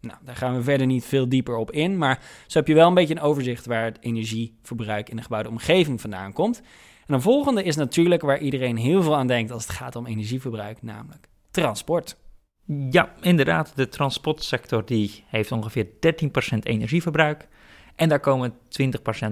Nou, 0.00 0.18
daar 0.24 0.36
gaan 0.36 0.56
we 0.56 0.62
verder 0.62 0.86
niet 0.86 1.04
veel 1.04 1.28
dieper 1.28 1.56
op 1.56 1.70
in, 1.70 1.98
maar 1.98 2.22
zo 2.46 2.58
heb 2.58 2.68
je 2.68 2.74
wel 2.74 2.88
een 2.88 2.94
beetje 2.94 3.14
een 3.14 3.20
overzicht 3.20 3.66
waar 3.66 3.84
het 3.84 3.98
energieverbruik 4.00 5.08
in 5.08 5.16
de 5.16 5.22
gebouwde 5.22 5.48
omgeving 5.48 6.00
vandaan 6.00 6.32
komt. 6.32 6.62
En 7.06 7.14
de 7.14 7.20
volgende 7.20 7.62
is 7.62 7.76
natuurlijk 7.76 8.22
waar 8.22 8.38
iedereen 8.38 8.76
heel 8.76 9.02
veel 9.02 9.16
aan 9.16 9.26
denkt 9.26 9.50
als 9.50 9.66
het 9.66 9.76
gaat 9.76 9.96
om 9.96 10.06
energieverbruik, 10.06 10.82
namelijk 10.82 11.28
transport. 11.50 12.16
Ja, 12.90 13.12
inderdaad. 13.20 13.72
De 13.74 13.88
transportsector 13.88 14.84
die 14.84 15.24
heeft 15.26 15.52
ongeveer 15.52 15.86
13% 15.86 15.88
energieverbruik. 16.62 17.48
En 17.96 18.08
daar 18.08 18.20
komen 18.20 18.52
20% 18.52 18.56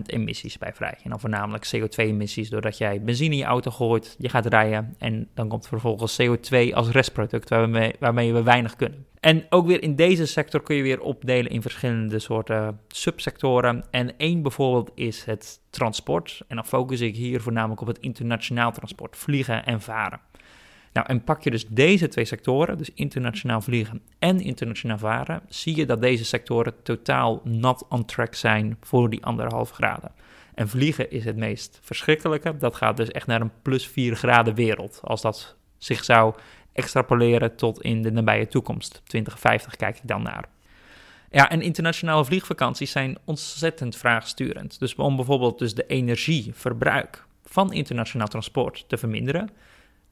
emissies 0.06 0.58
bij 0.58 0.72
vrij. 0.72 0.98
En 1.02 1.10
dan 1.10 1.20
voornamelijk 1.20 1.70
CO2-emissies, 1.76 2.48
doordat 2.48 2.78
jij 2.78 3.02
benzine 3.02 3.32
in 3.32 3.38
je 3.38 3.44
auto 3.44 3.70
gooit, 3.70 4.16
je 4.18 4.28
gaat 4.28 4.46
rijden 4.46 4.94
en 4.98 5.28
dan 5.34 5.48
komt 5.48 5.66
vervolgens 5.66 6.22
CO2 6.22 6.72
als 6.74 6.88
restproduct 6.88 7.48
waarmee, 7.48 7.94
waarmee 7.98 8.32
we 8.32 8.42
weinig 8.42 8.76
kunnen. 8.76 9.06
En 9.20 9.46
ook 9.50 9.66
weer 9.66 9.82
in 9.82 9.96
deze 9.96 10.26
sector 10.26 10.62
kun 10.62 10.76
je 10.76 10.82
weer 10.82 11.00
opdelen 11.00 11.50
in 11.50 11.62
verschillende 11.62 12.18
soorten 12.18 12.80
subsectoren. 12.88 13.84
En 13.90 14.16
één 14.16 14.42
bijvoorbeeld 14.42 14.90
is 14.94 15.24
het 15.24 15.60
transport. 15.70 16.42
En 16.48 16.56
dan 16.56 16.66
focus 16.66 17.00
ik 17.00 17.16
hier 17.16 17.40
voornamelijk 17.40 17.80
op 17.80 17.86
het 17.86 17.98
internationaal 17.98 18.72
transport, 18.72 19.16
vliegen 19.16 19.64
en 19.64 19.80
varen. 19.80 20.20
Nou, 20.92 21.06
en 21.06 21.24
pak 21.24 21.42
je 21.42 21.50
dus 21.50 21.66
deze 21.68 22.08
twee 22.08 22.24
sectoren, 22.24 22.78
dus 22.78 22.90
internationaal 22.94 23.60
vliegen 23.60 24.00
en 24.18 24.40
internationaal 24.40 24.98
varen, 24.98 25.42
zie 25.48 25.76
je 25.76 25.86
dat 25.86 26.00
deze 26.00 26.24
sectoren 26.24 26.82
totaal 26.82 27.40
not 27.44 27.84
on 27.88 28.04
track 28.04 28.34
zijn 28.34 28.76
voor 28.80 29.10
die 29.10 29.24
anderhalf 29.24 29.70
graden. 29.70 30.12
En 30.54 30.68
vliegen 30.68 31.10
is 31.10 31.24
het 31.24 31.36
meest 31.36 31.78
verschrikkelijke. 31.82 32.56
Dat 32.56 32.74
gaat 32.74 32.96
dus 32.96 33.10
echt 33.10 33.26
naar 33.26 33.40
een 33.40 33.52
plus 33.62 33.86
4 33.86 34.16
graden 34.16 34.54
wereld. 34.54 35.00
Als 35.02 35.20
dat 35.20 35.56
zich 35.78 36.04
zou 36.04 36.34
extrapoleren 36.72 37.56
tot 37.56 37.82
in 37.82 38.02
de 38.02 38.10
nabije 38.10 38.46
toekomst. 38.46 39.02
2050 39.04 39.76
kijk 39.76 39.96
ik 39.96 40.08
dan 40.08 40.22
naar. 40.22 40.44
Ja, 41.30 41.50
en 41.50 41.62
internationale 41.62 42.24
vliegvakanties 42.24 42.90
zijn 42.90 43.18
ontzettend 43.24 43.96
vraagsturend. 43.96 44.78
Dus 44.78 44.94
om 44.94 45.16
bijvoorbeeld 45.16 45.58
dus 45.58 45.74
de 45.74 45.86
energieverbruik 45.86 47.24
van 47.44 47.72
internationaal 47.72 48.28
transport 48.28 48.84
te 48.86 48.96
verminderen, 48.96 49.50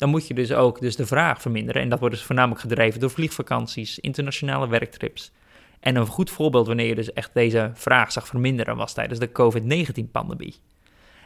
dan 0.00 0.08
moet 0.08 0.26
je 0.26 0.34
dus 0.34 0.52
ook 0.52 0.80
dus 0.80 0.96
de 0.96 1.06
vraag 1.06 1.40
verminderen. 1.40 1.82
En 1.82 1.88
dat 1.88 1.98
wordt 1.98 2.14
dus 2.14 2.24
voornamelijk 2.24 2.60
gedreven 2.60 3.00
door 3.00 3.10
vliegvakanties, 3.10 3.98
internationale 3.98 4.68
werktrips. 4.68 5.32
En 5.80 5.96
een 5.96 6.06
goed 6.06 6.30
voorbeeld 6.30 6.66
wanneer 6.66 6.86
je 6.86 6.94
dus 6.94 7.12
echt 7.12 7.30
deze 7.34 7.70
vraag 7.74 8.12
zag 8.12 8.26
verminderen 8.26 8.76
was 8.76 8.92
tijdens 8.92 9.18
de 9.18 9.32
COVID-19-pandemie. 9.32 10.54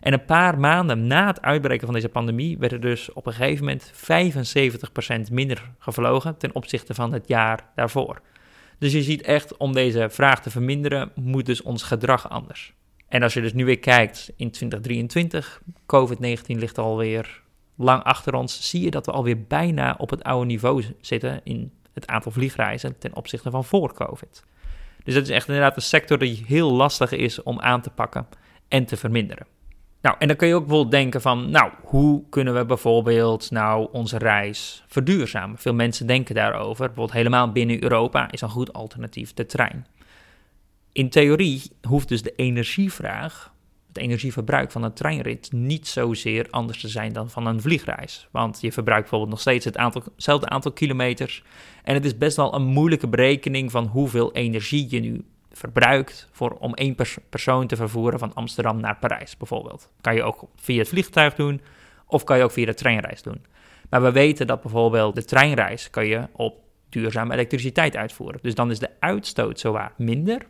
En 0.00 0.12
een 0.12 0.24
paar 0.24 0.58
maanden 0.58 1.06
na 1.06 1.26
het 1.26 1.42
uitbreken 1.42 1.86
van 1.86 1.94
deze 1.94 2.08
pandemie 2.08 2.58
werd 2.58 2.72
er 2.72 2.80
dus 2.80 3.12
op 3.12 3.26
een 3.26 3.32
gegeven 3.32 3.64
moment 3.64 3.92
75% 5.28 5.32
minder 5.32 5.70
gevlogen 5.78 6.36
ten 6.36 6.54
opzichte 6.54 6.94
van 6.94 7.12
het 7.12 7.28
jaar 7.28 7.70
daarvoor. 7.74 8.20
Dus 8.78 8.92
je 8.92 9.02
ziet 9.02 9.22
echt, 9.22 9.56
om 9.56 9.72
deze 9.72 10.08
vraag 10.10 10.42
te 10.42 10.50
verminderen, 10.50 11.12
moet 11.14 11.46
dus 11.46 11.62
ons 11.62 11.82
gedrag 11.82 12.30
anders. 12.30 12.72
En 13.08 13.22
als 13.22 13.34
je 13.34 13.40
dus 13.40 13.52
nu 13.52 13.64
weer 13.64 13.78
kijkt 13.78 14.32
in 14.36 14.50
2023, 14.50 15.62
COVID-19 15.86 16.40
ligt 16.46 16.78
alweer 16.78 17.42
lang 17.76 18.02
achter 18.02 18.34
ons, 18.34 18.68
zie 18.70 18.82
je 18.82 18.90
dat 18.90 19.06
we 19.06 19.12
alweer 19.12 19.42
bijna 19.42 19.94
op 19.98 20.10
het 20.10 20.22
oude 20.22 20.46
niveau 20.46 20.84
zitten 21.00 21.40
in 21.44 21.72
het 21.92 22.06
aantal 22.06 22.32
vliegreizen 22.32 22.98
ten 22.98 23.16
opzichte 23.16 23.50
van 23.50 23.64
voor 23.64 23.94
COVID. 23.94 24.44
Dus 25.04 25.14
dat 25.14 25.22
is 25.22 25.30
echt 25.30 25.48
inderdaad 25.48 25.76
een 25.76 25.82
sector 25.82 26.18
die 26.18 26.44
heel 26.46 26.72
lastig 26.72 27.12
is 27.12 27.42
om 27.42 27.60
aan 27.60 27.80
te 27.80 27.90
pakken 27.90 28.26
en 28.68 28.84
te 28.84 28.96
verminderen. 28.96 29.46
Nou, 30.00 30.16
en 30.18 30.28
dan 30.28 30.36
kun 30.36 30.48
je 30.48 30.54
ook 30.54 30.66
bijvoorbeeld 30.66 30.90
denken 30.90 31.20
van, 31.20 31.50
nou, 31.50 31.72
hoe 31.82 32.22
kunnen 32.28 32.54
we 32.54 32.64
bijvoorbeeld 32.64 33.50
nou 33.50 33.88
onze 33.92 34.18
reis 34.18 34.84
verduurzamen? 34.86 35.58
Veel 35.58 35.74
mensen 35.74 36.06
denken 36.06 36.34
daarover. 36.34 36.86
Bijvoorbeeld 36.86 37.12
helemaal 37.12 37.52
binnen 37.52 37.82
Europa 37.82 38.30
is 38.30 38.40
een 38.40 38.48
goed 38.48 38.72
alternatief 38.72 39.34
de 39.34 39.46
trein. 39.46 39.86
In 40.92 41.10
theorie 41.10 41.62
hoeft 41.88 42.08
dus 42.08 42.22
de 42.22 42.32
energievraag 42.36 43.53
het 43.94 44.02
energieverbruik 44.02 44.70
van 44.70 44.82
een 44.82 44.92
treinrit 44.92 45.52
niet 45.52 45.86
zozeer 45.88 46.46
anders 46.50 46.80
te 46.80 46.88
zijn 46.88 47.12
dan 47.12 47.30
van 47.30 47.46
een 47.46 47.60
vliegreis. 47.60 48.28
Want 48.30 48.60
je 48.60 48.72
verbruikt 48.72 49.02
bijvoorbeeld 49.02 49.30
nog 49.30 49.40
steeds 49.40 49.72
aantal, 49.72 50.02
hetzelfde 50.14 50.48
aantal 50.48 50.72
kilometers. 50.72 51.42
En 51.82 51.94
het 51.94 52.04
is 52.04 52.18
best 52.18 52.36
wel 52.36 52.54
een 52.54 52.64
moeilijke 52.64 53.08
berekening 53.08 53.70
van 53.70 53.86
hoeveel 53.86 54.32
energie 54.32 54.86
je 54.90 55.00
nu 55.00 55.24
verbruikt 55.52 56.28
voor, 56.32 56.50
om 56.50 56.74
één 56.74 56.96
persoon 57.30 57.66
te 57.66 57.76
vervoeren 57.76 58.18
van 58.18 58.34
Amsterdam 58.34 58.80
naar 58.80 58.96
Parijs 58.96 59.36
bijvoorbeeld. 59.36 59.90
Kan 60.00 60.14
je 60.14 60.22
ook 60.22 60.48
via 60.56 60.78
het 60.78 60.88
vliegtuig 60.88 61.34
doen 61.34 61.60
of 62.06 62.24
kan 62.24 62.36
je 62.36 62.44
ook 62.44 62.52
via 62.52 62.66
de 62.66 62.74
treinreis 62.74 63.22
doen. 63.22 63.44
Maar 63.90 64.02
we 64.02 64.12
weten 64.12 64.46
dat 64.46 64.62
bijvoorbeeld 64.62 65.14
de 65.14 65.24
treinreis 65.24 65.90
kan 65.90 66.06
je 66.06 66.28
op 66.32 66.62
duurzame 66.88 67.32
elektriciteit 67.32 67.96
uitvoeren. 67.96 68.38
Dus 68.42 68.54
dan 68.54 68.70
is 68.70 68.78
de 68.78 68.90
uitstoot 68.98 69.60
zowaar 69.60 69.92
minder, 69.96 70.46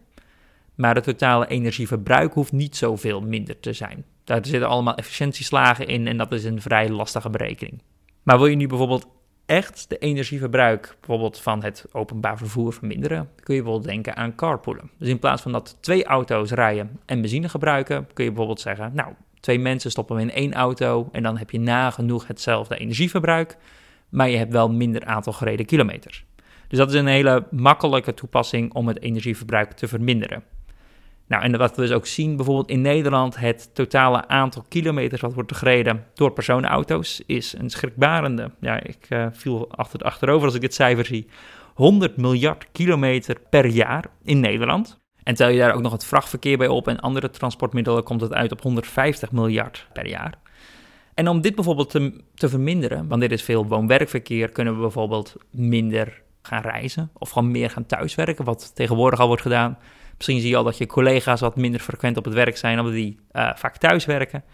maar 0.74 0.94
het 0.94 1.04
totale 1.04 1.46
energieverbruik 1.46 2.32
hoeft 2.32 2.52
niet 2.52 2.76
zoveel 2.76 3.20
minder 3.20 3.60
te 3.60 3.72
zijn. 3.72 4.04
Daar 4.24 4.46
zitten 4.46 4.68
allemaal 4.68 4.94
efficiëntieslagen 4.94 5.86
in 5.86 6.06
en 6.06 6.16
dat 6.16 6.32
is 6.32 6.44
een 6.44 6.60
vrij 6.60 6.88
lastige 6.88 7.30
berekening. 7.30 7.82
Maar 8.22 8.38
wil 8.38 8.46
je 8.46 8.56
nu 8.56 8.66
bijvoorbeeld 8.66 9.06
echt 9.46 9.88
de 9.88 9.98
energieverbruik 9.98 10.96
bijvoorbeeld 11.00 11.40
van 11.40 11.62
het 11.62 11.84
openbaar 11.92 12.38
vervoer 12.38 12.72
verminderen, 12.72 13.28
kun 13.42 13.54
je 13.54 13.62
bijvoorbeeld 13.62 13.92
denken 13.92 14.16
aan 14.16 14.34
carpoolen. 14.34 14.90
Dus 14.98 15.08
in 15.08 15.18
plaats 15.18 15.42
van 15.42 15.52
dat 15.52 15.76
twee 15.80 16.04
auto's 16.04 16.50
rijden 16.50 17.00
en 17.06 17.20
benzine 17.20 17.48
gebruiken, 17.48 18.06
kun 18.12 18.24
je 18.24 18.30
bijvoorbeeld 18.30 18.60
zeggen, 18.60 18.90
nou, 18.94 19.12
twee 19.40 19.58
mensen 19.58 19.90
stoppen 19.90 20.18
in 20.18 20.30
één 20.30 20.54
auto 20.54 21.08
en 21.12 21.22
dan 21.22 21.38
heb 21.38 21.50
je 21.50 21.60
nagenoeg 21.60 22.26
hetzelfde 22.26 22.76
energieverbruik, 22.76 23.56
maar 24.08 24.28
je 24.28 24.36
hebt 24.36 24.52
wel 24.52 24.70
minder 24.70 25.04
aantal 25.04 25.32
gereden 25.32 25.66
kilometers. 25.66 26.24
Dus 26.68 26.78
dat 26.78 26.88
is 26.88 27.00
een 27.00 27.06
hele 27.06 27.46
makkelijke 27.50 28.14
toepassing 28.14 28.74
om 28.74 28.88
het 28.88 29.00
energieverbruik 29.02 29.72
te 29.72 29.88
verminderen. 29.88 30.42
Nou, 31.26 31.42
en 31.42 31.58
wat 31.58 31.76
we 31.76 31.82
dus 31.82 31.90
ook 31.90 32.06
zien, 32.06 32.36
bijvoorbeeld 32.36 32.68
in 32.68 32.80
Nederland, 32.80 33.36
het 33.36 33.74
totale 33.74 34.28
aantal 34.28 34.64
kilometers 34.68 35.20
wat 35.20 35.34
wordt 35.34 35.56
gereden 35.56 36.04
door 36.14 36.32
personenauto's 36.32 37.22
is 37.26 37.54
een 37.58 37.70
schrikbarende. 37.70 38.50
Ja, 38.60 38.82
ik 38.82 39.06
uh, 39.08 39.26
viel 39.32 39.70
achter, 39.70 40.00
achterover 40.00 40.46
als 40.46 40.54
ik 40.54 40.60
dit 40.60 40.74
cijfer 40.74 41.04
zie. 41.04 41.26
100 41.74 42.16
miljard 42.16 42.66
kilometer 42.72 43.36
per 43.50 43.66
jaar 43.66 44.04
in 44.22 44.40
Nederland. 44.40 45.02
En 45.22 45.34
tel 45.34 45.48
je 45.48 45.58
daar 45.58 45.74
ook 45.74 45.82
nog 45.82 45.92
het 45.92 46.04
vrachtverkeer 46.04 46.58
bij 46.58 46.68
op 46.68 46.88
en 46.88 47.00
andere 47.00 47.30
transportmiddelen, 47.30 48.02
komt 48.02 48.20
het 48.20 48.32
uit 48.32 48.52
op 48.52 48.62
150 48.62 49.32
miljard 49.32 49.86
per 49.92 50.06
jaar. 50.06 50.38
En 51.14 51.28
om 51.28 51.40
dit 51.40 51.54
bijvoorbeeld 51.54 51.90
te, 51.90 52.20
te 52.34 52.48
verminderen, 52.48 53.08
want 53.08 53.20
dit 53.20 53.32
is 53.32 53.42
veel 53.42 53.66
woon-werkverkeer, 53.66 54.48
kunnen 54.48 54.74
we 54.74 54.80
bijvoorbeeld 54.80 55.36
minder 55.50 56.22
gaan 56.42 56.62
reizen 56.62 57.10
of 57.12 57.30
gewoon 57.30 57.50
meer 57.50 57.70
gaan 57.70 57.86
thuiswerken, 57.86 58.44
wat 58.44 58.74
tegenwoordig 58.74 59.20
al 59.20 59.26
wordt 59.26 59.42
gedaan. 59.42 59.78
Misschien 60.16 60.40
zie 60.40 60.50
je 60.50 60.56
al 60.56 60.64
dat 60.64 60.78
je 60.78 60.86
collega's 60.86 61.40
wat 61.40 61.56
minder 61.56 61.80
frequent 61.80 62.16
op 62.16 62.24
het 62.24 62.34
werk 62.34 62.56
zijn, 62.56 62.78
omdat 62.78 62.94
die 62.94 63.16
uh, 63.32 63.50
vaak 63.54 63.76
thuis 63.76 64.04
werken. 64.04 64.44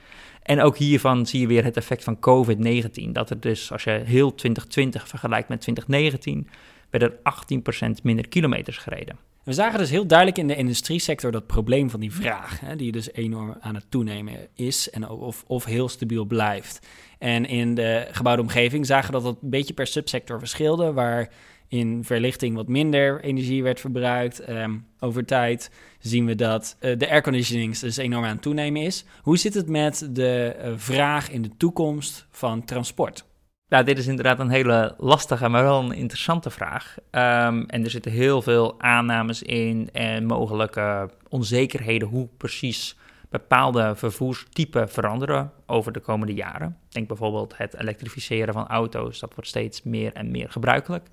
En 0.42 0.60
ook 0.60 0.76
hiervan 0.76 1.26
zie 1.26 1.40
je 1.40 1.46
weer 1.46 1.64
het 1.64 1.76
effect 1.76 2.04
van 2.04 2.16
COVID-19. 2.16 3.10
Dat 3.12 3.30
er 3.30 3.40
dus, 3.40 3.72
als 3.72 3.84
je 3.84 3.90
heel 3.90 4.34
2020 4.34 5.08
vergelijkt 5.08 5.48
met 5.48 5.60
2019, 5.60 6.48
werden 6.90 7.18
er 7.22 7.98
18% 7.98 8.02
minder 8.02 8.28
kilometers 8.28 8.76
gereden. 8.76 9.18
We 9.44 9.52
zagen 9.52 9.78
dus 9.78 9.90
heel 9.90 10.06
duidelijk 10.06 10.38
in 10.38 10.46
de 10.46 10.56
industriesector 10.56 11.30
dat 11.30 11.46
probleem 11.46 11.90
van 11.90 12.00
die 12.00 12.12
vraag, 12.12 12.60
hè, 12.60 12.76
die 12.76 12.92
dus 12.92 13.12
enorm 13.12 13.56
aan 13.60 13.74
het 13.74 13.86
toenemen 13.88 14.48
is 14.54 14.90
en 14.90 15.08
of, 15.08 15.44
of 15.46 15.64
heel 15.64 15.88
stabiel 15.88 16.24
blijft. 16.24 16.86
En 17.18 17.46
in 17.46 17.74
de 17.74 18.08
gebouwde 18.10 18.42
omgeving 18.42 18.86
zagen 18.86 19.12
dat 19.12 19.22
dat 19.22 19.38
een 19.42 19.50
beetje 19.50 19.74
per 19.74 19.86
subsector 19.86 20.38
verschilde, 20.38 20.92
waar 20.92 21.28
in 21.70 22.04
verlichting 22.04 22.54
wat 22.54 22.68
minder 22.68 23.20
energie 23.20 23.62
werd 23.62 23.80
verbruikt. 23.80 24.38
Ehm, 24.38 24.78
over 25.00 25.24
tijd 25.24 25.70
zien 25.98 26.26
we 26.26 26.34
dat 26.34 26.76
uh, 26.80 26.98
de 26.98 27.10
airconditioning 27.10 27.78
dus 27.78 27.96
enorm 27.96 28.24
aan 28.24 28.30
het 28.30 28.42
toenemen 28.42 28.82
is. 28.82 29.04
Hoe 29.22 29.38
zit 29.38 29.54
het 29.54 29.68
met 29.68 30.08
de 30.10 30.56
uh, 30.64 30.72
vraag 30.76 31.30
in 31.30 31.42
de 31.42 31.56
toekomst 31.56 32.26
van 32.30 32.64
transport? 32.64 33.24
Nou, 33.68 33.84
dit 33.84 33.98
is 33.98 34.06
inderdaad 34.06 34.38
een 34.38 34.50
hele 34.50 34.94
lastige, 34.98 35.48
maar 35.48 35.62
wel 35.62 35.82
een 35.82 35.92
interessante 35.92 36.50
vraag. 36.50 36.96
Um, 36.98 37.66
en 37.66 37.84
er 37.84 37.90
zitten 37.90 38.12
heel 38.12 38.42
veel 38.42 38.80
aannames 38.80 39.42
in 39.42 39.88
en 39.92 40.26
mogelijke 40.26 41.10
onzekerheden 41.28 42.08
hoe 42.08 42.28
precies 42.36 42.96
bepaalde 43.28 43.92
vervoerstypen 43.96 44.88
veranderen 44.88 45.52
over 45.66 45.92
de 45.92 46.00
komende 46.00 46.34
jaren. 46.34 46.76
Denk 46.88 47.08
bijvoorbeeld 47.08 47.56
het 47.56 47.74
elektrificeren 47.76 48.54
van 48.54 48.66
auto's, 48.66 49.18
dat 49.18 49.34
wordt 49.34 49.48
steeds 49.48 49.82
meer 49.82 50.12
en 50.12 50.30
meer 50.30 50.50
gebruikelijk. 50.50 51.06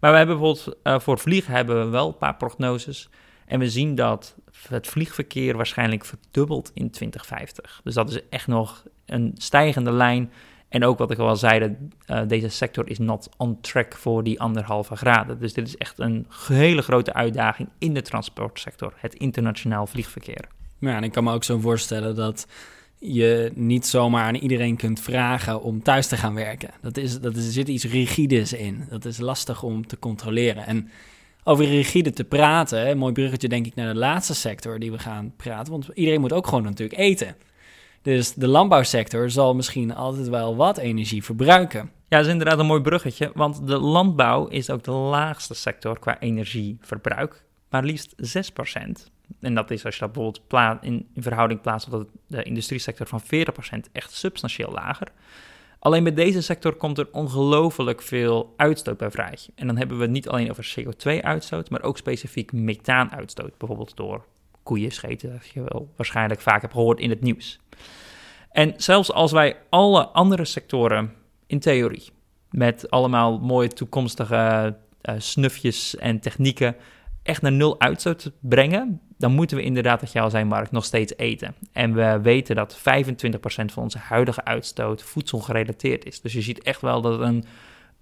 Maar 0.00 0.10
we 0.10 0.16
hebben 0.16 0.38
bijvoorbeeld 0.38 0.76
uh, 0.84 1.00
voor 1.00 1.18
vliegen 1.18 1.54
hebben 1.54 1.84
we 1.84 1.90
wel 1.90 2.08
een 2.08 2.16
paar 2.16 2.36
prognoses. 2.36 3.08
En 3.46 3.58
we 3.58 3.70
zien 3.70 3.94
dat 3.94 4.34
het 4.68 4.86
vliegverkeer 4.86 5.56
waarschijnlijk 5.56 6.04
verdubbelt 6.04 6.70
in 6.74 6.90
2050. 6.90 7.80
Dus 7.84 7.94
dat 7.94 8.10
is 8.10 8.28
echt 8.28 8.46
nog 8.46 8.84
een 9.06 9.32
stijgende 9.36 9.92
lijn. 9.92 10.32
En 10.68 10.84
ook 10.84 10.98
wat 10.98 11.10
ik 11.10 11.18
al 11.18 11.36
zei, 11.36 11.76
uh, 12.06 12.20
deze 12.26 12.48
sector 12.48 12.88
is 12.88 12.98
not 12.98 13.28
on 13.36 13.60
track 13.60 13.96
voor 13.96 14.24
die 14.24 14.40
anderhalve 14.40 14.96
graden. 14.96 15.38
Dus 15.38 15.52
dit 15.52 15.66
is 15.66 15.76
echt 15.76 15.98
een 15.98 16.26
hele 16.46 16.82
grote 16.82 17.12
uitdaging 17.12 17.68
in 17.78 17.94
de 17.94 18.02
transportsector, 18.02 18.92
het 18.96 19.14
internationaal 19.14 19.86
vliegverkeer. 19.86 20.44
Ja, 20.78 20.96
en 20.96 21.04
ik 21.04 21.12
kan 21.12 21.24
me 21.24 21.32
ook 21.32 21.44
zo 21.44 21.58
voorstellen 21.58 22.14
dat 22.14 22.46
je 23.02 23.52
niet 23.54 23.86
zomaar 23.86 24.24
aan 24.24 24.34
iedereen 24.34 24.76
kunt 24.76 25.00
vragen 25.00 25.62
om 25.62 25.82
thuis 25.82 26.06
te 26.06 26.16
gaan 26.16 26.34
werken. 26.34 26.70
Dat 26.80 26.96
is, 26.96 27.20
dat 27.20 27.36
is, 27.36 27.46
er 27.46 27.52
zit 27.52 27.68
iets 27.68 27.84
rigides 27.84 28.52
in. 28.52 28.86
Dat 28.88 29.04
is 29.04 29.18
lastig 29.18 29.62
om 29.62 29.86
te 29.86 29.98
controleren. 29.98 30.66
En 30.66 30.90
over 31.44 31.64
rigide 31.64 32.10
te 32.10 32.24
praten, 32.24 32.88
een 32.90 32.98
mooi 32.98 33.12
bruggetje 33.12 33.48
denk 33.48 33.66
ik 33.66 33.74
naar 33.74 33.92
de 33.92 33.98
laatste 33.98 34.34
sector 34.34 34.78
die 34.78 34.90
we 34.90 34.98
gaan 34.98 35.32
praten. 35.36 35.72
Want 35.72 35.88
iedereen 35.94 36.20
moet 36.20 36.32
ook 36.32 36.46
gewoon 36.46 36.62
natuurlijk 36.62 37.00
eten. 37.00 37.36
Dus 38.02 38.34
de 38.34 38.48
landbouwsector 38.48 39.30
zal 39.30 39.54
misschien 39.54 39.94
altijd 39.94 40.28
wel 40.28 40.56
wat 40.56 40.78
energie 40.78 41.24
verbruiken. 41.24 41.80
Ja, 41.80 42.16
dat 42.16 42.26
is 42.26 42.32
inderdaad 42.32 42.58
een 42.58 42.66
mooi 42.66 42.80
bruggetje, 42.80 43.30
want 43.34 43.66
de 43.66 43.78
landbouw 43.78 44.46
is 44.46 44.70
ook 44.70 44.82
de 44.82 44.90
laagste 44.90 45.54
sector 45.54 45.98
qua 45.98 46.20
energieverbruik, 46.20 47.44
maar 47.70 47.84
liefst 47.84 48.14
6%. 48.50 49.09
En 49.40 49.54
dat 49.54 49.70
is 49.70 49.84
als 49.84 49.94
je 49.94 50.00
dat 50.00 50.12
bijvoorbeeld 50.12 50.82
in, 50.82 51.08
in 51.14 51.22
verhouding 51.22 51.60
plaatst 51.60 51.90
tot 51.90 52.08
de 52.26 52.42
industriesector 52.42 53.06
van 53.06 53.22
40% 53.22 53.26
echt 53.92 54.12
substantieel 54.12 54.72
lager. 54.72 55.08
Alleen 55.78 56.02
bij 56.02 56.14
deze 56.14 56.40
sector 56.40 56.74
komt 56.74 56.98
er 56.98 57.08
ongelooflijk 57.12 58.02
veel 58.02 58.54
uitstoot 58.56 58.96
bij 58.96 59.10
vrij. 59.10 59.38
En 59.54 59.66
dan 59.66 59.76
hebben 59.76 59.96
we 59.96 60.02
het 60.02 60.12
niet 60.12 60.28
alleen 60.28 60.50
over 60.50 60.74
CO2-uitstoot, 60.80 61.70
maar 61.70 61.82
ook 61.82 61.98
specifiek 61.98 62.52
methaanuitstoot. 62.52 63.58
Bijvoorbeeld 63.58 63.96
door 63.96 64.24
koeien 64.62 64.90
scheten, 64.90 65.32
dat 65.32 65.46
je 65.46 65.62
wel 65.62 65.92
waarschijnlijk 65.96 66.40
vaak 66.40 66.60
hebt 66.60 66.72
gehoord 66.72 67.00
in 67.00 67.10
het 67.10 67.20
nieuws. 67.20 67.60
En 68.50 68.74
zelfs 68.76 69.12
als 69.12 69.32
wij 69.32 69.56
alle 69.68 70.06
andere 70.06 70.44
sectoren 70.44 71.12
in 71.46 71.60
theorie, 71.60 72.10
met 72.50 72.90
allemaal 72.90 73.38
mooie 73.38 73.68
toekomstige 73.68 74.76
uh, 75.02 75.14
snufjes 75.18 75.96
en 75.96 76.20
technieken, 76.20 76.76
echt 77.22 77.42
naar 77.42 77.52
nul 77.52 77.80
uitstoot 77.80 78.32
brengen, 78.40 79.00
dan 79.20 79.32
moeten 79.32 79.56
we 79.56 79.62
inderdaad, 79.62 80.00
dat 80.00 80.12
jij 80.12 80.22
al 80.22 80.30
zei, 80.30 80.44
Mark, 80.44 80.70
nog 80.70 80.84
steeds 80.84 81.12
eten. 81.16 81.54
En 81.72 81.94
we 81.94 82.20
weten 82.22 82.56
dat 82.56 82.78
25% 82.78 82.80
van 83.72 83.82
onze 83.82 83.98
huidige 83.98 84.44
uitstoot 84.44 85.02
voedselgerelateerd 85.02 86.04
is. 86.04 86.20
Dus 86.20 86.32
je 86.32 86.40
ziet 86.40 86.62
echt 86.62 86.80
wel 86.80 87.00
dat 87.00 87.20
een. 87.20 87.44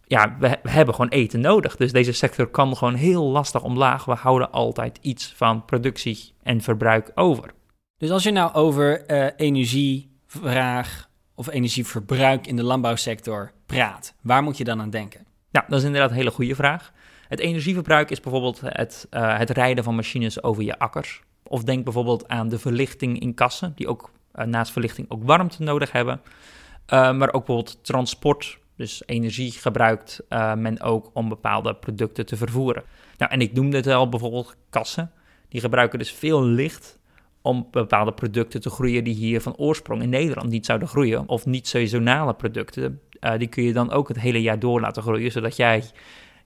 Ja, 0.07 0.37
we, 0.39 0.59
hebben 0.63 0.95
gewoon 0.95 1.11
eten 1.11 1.41
nodig. 1.41 1.77
Dus 1.77 1.93
deze 1.93 2.13
sector 2.13 2.47
kan 2.47 2.77
gewoon 2.77 2.95
heel 2.95 3.25
lastig 3.25 3.63
omlaag. 3.63 4.05
We 4.05 4.15
houden 4.15 4.51
altijd 4.51 4.99
iets 5.01 5.33
van 5.37 5.65
productie 5.65 6.33
en 6.43 6.61
verbruik 6.61 7.11
over. 7.15 7.51
Dus 7.97 8.11
als 8.11 8.23
je 8.23 8.31
nou 8.31 8.53
over 8.53 9.11
uh, 9.11 9.27
energievraag 9.37 11.11
of 11.35 11.49
energieverbruik 11.49 12.47
in 12.47 12.57
de 12.57 12.63
landbouwsector 12.63 13.53
praat, 13.67 14.15
waar 14.23 14.43
moet 14.43 14.57
je 14.57 14.65
dan 14.65 14.81
aan 14.81 14.91
denken? 14.91 15.27
Nou, 15.51 15.67
dat 15.69 15.79
is 15.79 15.85
inderdaad 15.85 16.11
een 16.11 16.17
hele 16.17 16.31
goede 16.31 16.55
vraag. 16.55 16.93
Het 17.29 17.39
energieverbruik 17.39 18.11
is 18.11 18.21
bijvoorbeeld 18.21 18.61
het, 18.65 19.07
uh, 19.11 19.39
het 19.39 19.51
rijden 19.51 19.85
van 19.85 19.95
machines 19.95 20.43
over 20.43 20.63
je 20.63 20.79
akkers. 20.79 21.23
Of 21.43 21.65
denk 21.65 21.85
bijvoorbeeld 21.85 22.29
aan 22.29 22.49
de 22.49 22.59
verlichting 22.59 23.21
in 23.21 23.35
kassen, 23.35 23.73
die 23.75 23.89
ook 23.89 24.11
uh, 24.35 24.45
naast 24.45 24.73
verlichting 24.73 25.11
ook 25.11 25.25
warmte 25.25 25.63
nodig 25.63 25.93
hebben. 25.93 26.21
Uh, 26.23 27.13
maar 27.13 27.33
ook 27.33 27.47
bijvoorbeeld 27.47 27.85
transport, 27.85 28.59
dus 28.77 29.03
energie 29.07 29.53
gebruikt 29.53 30.21
men 30.57 30.81
ook 30.81 31.11
om 31.13 31.29
bepaalde 31.29 31.75
producten 31.75 32.27
te 32.27 32.37
vervoeren. 32.37 32.83
Nou, 33.17 33.33
en 33.33 33.41
ik 33.41 33.53
noemde 33.53 33.77
het 33.77 33.87
al 33.87 34.09
bijvoorbeeld 34.09 34.57
kassen. 34.71 35.11
Die 35.49 35.61
gebruiken 35.61 35.99
dus 35.99 36.13
veel 36.13 36.45
licht 36.45 36.99
om 37.43 37.69
bepaalde 37.71 38.13
producten 38.13 38.61
te 38.61 38.71
groeien 38.71 39.05
die 39.05 39.15
hier 39.15 39.41
van 39.41 39.57
oorsprong 39.57 40.03
in 40.03 40.09
Nederland 40.09 40.51
niet 40.51 40.67
zouden 40.67 40.89
groeien. 40.89 41.29
Of 41.29 41.47
niet 41.47 41.69
seizoenale 41.69 42.35
producten, 42.35 43.01
die 43.39 43.49
kun 43.49 43.63
je 43.63 43.73
dan 43.73 43.91
ook 43.91 44.09
het 44.09 44.21
hele 44.21 44.43
jaar 44.43 44.59
door 44.59 44.81
laten 44.81 45.03
groeien, 45.03 45.33
zodat 45.33 45.57
jij 45.57 45.85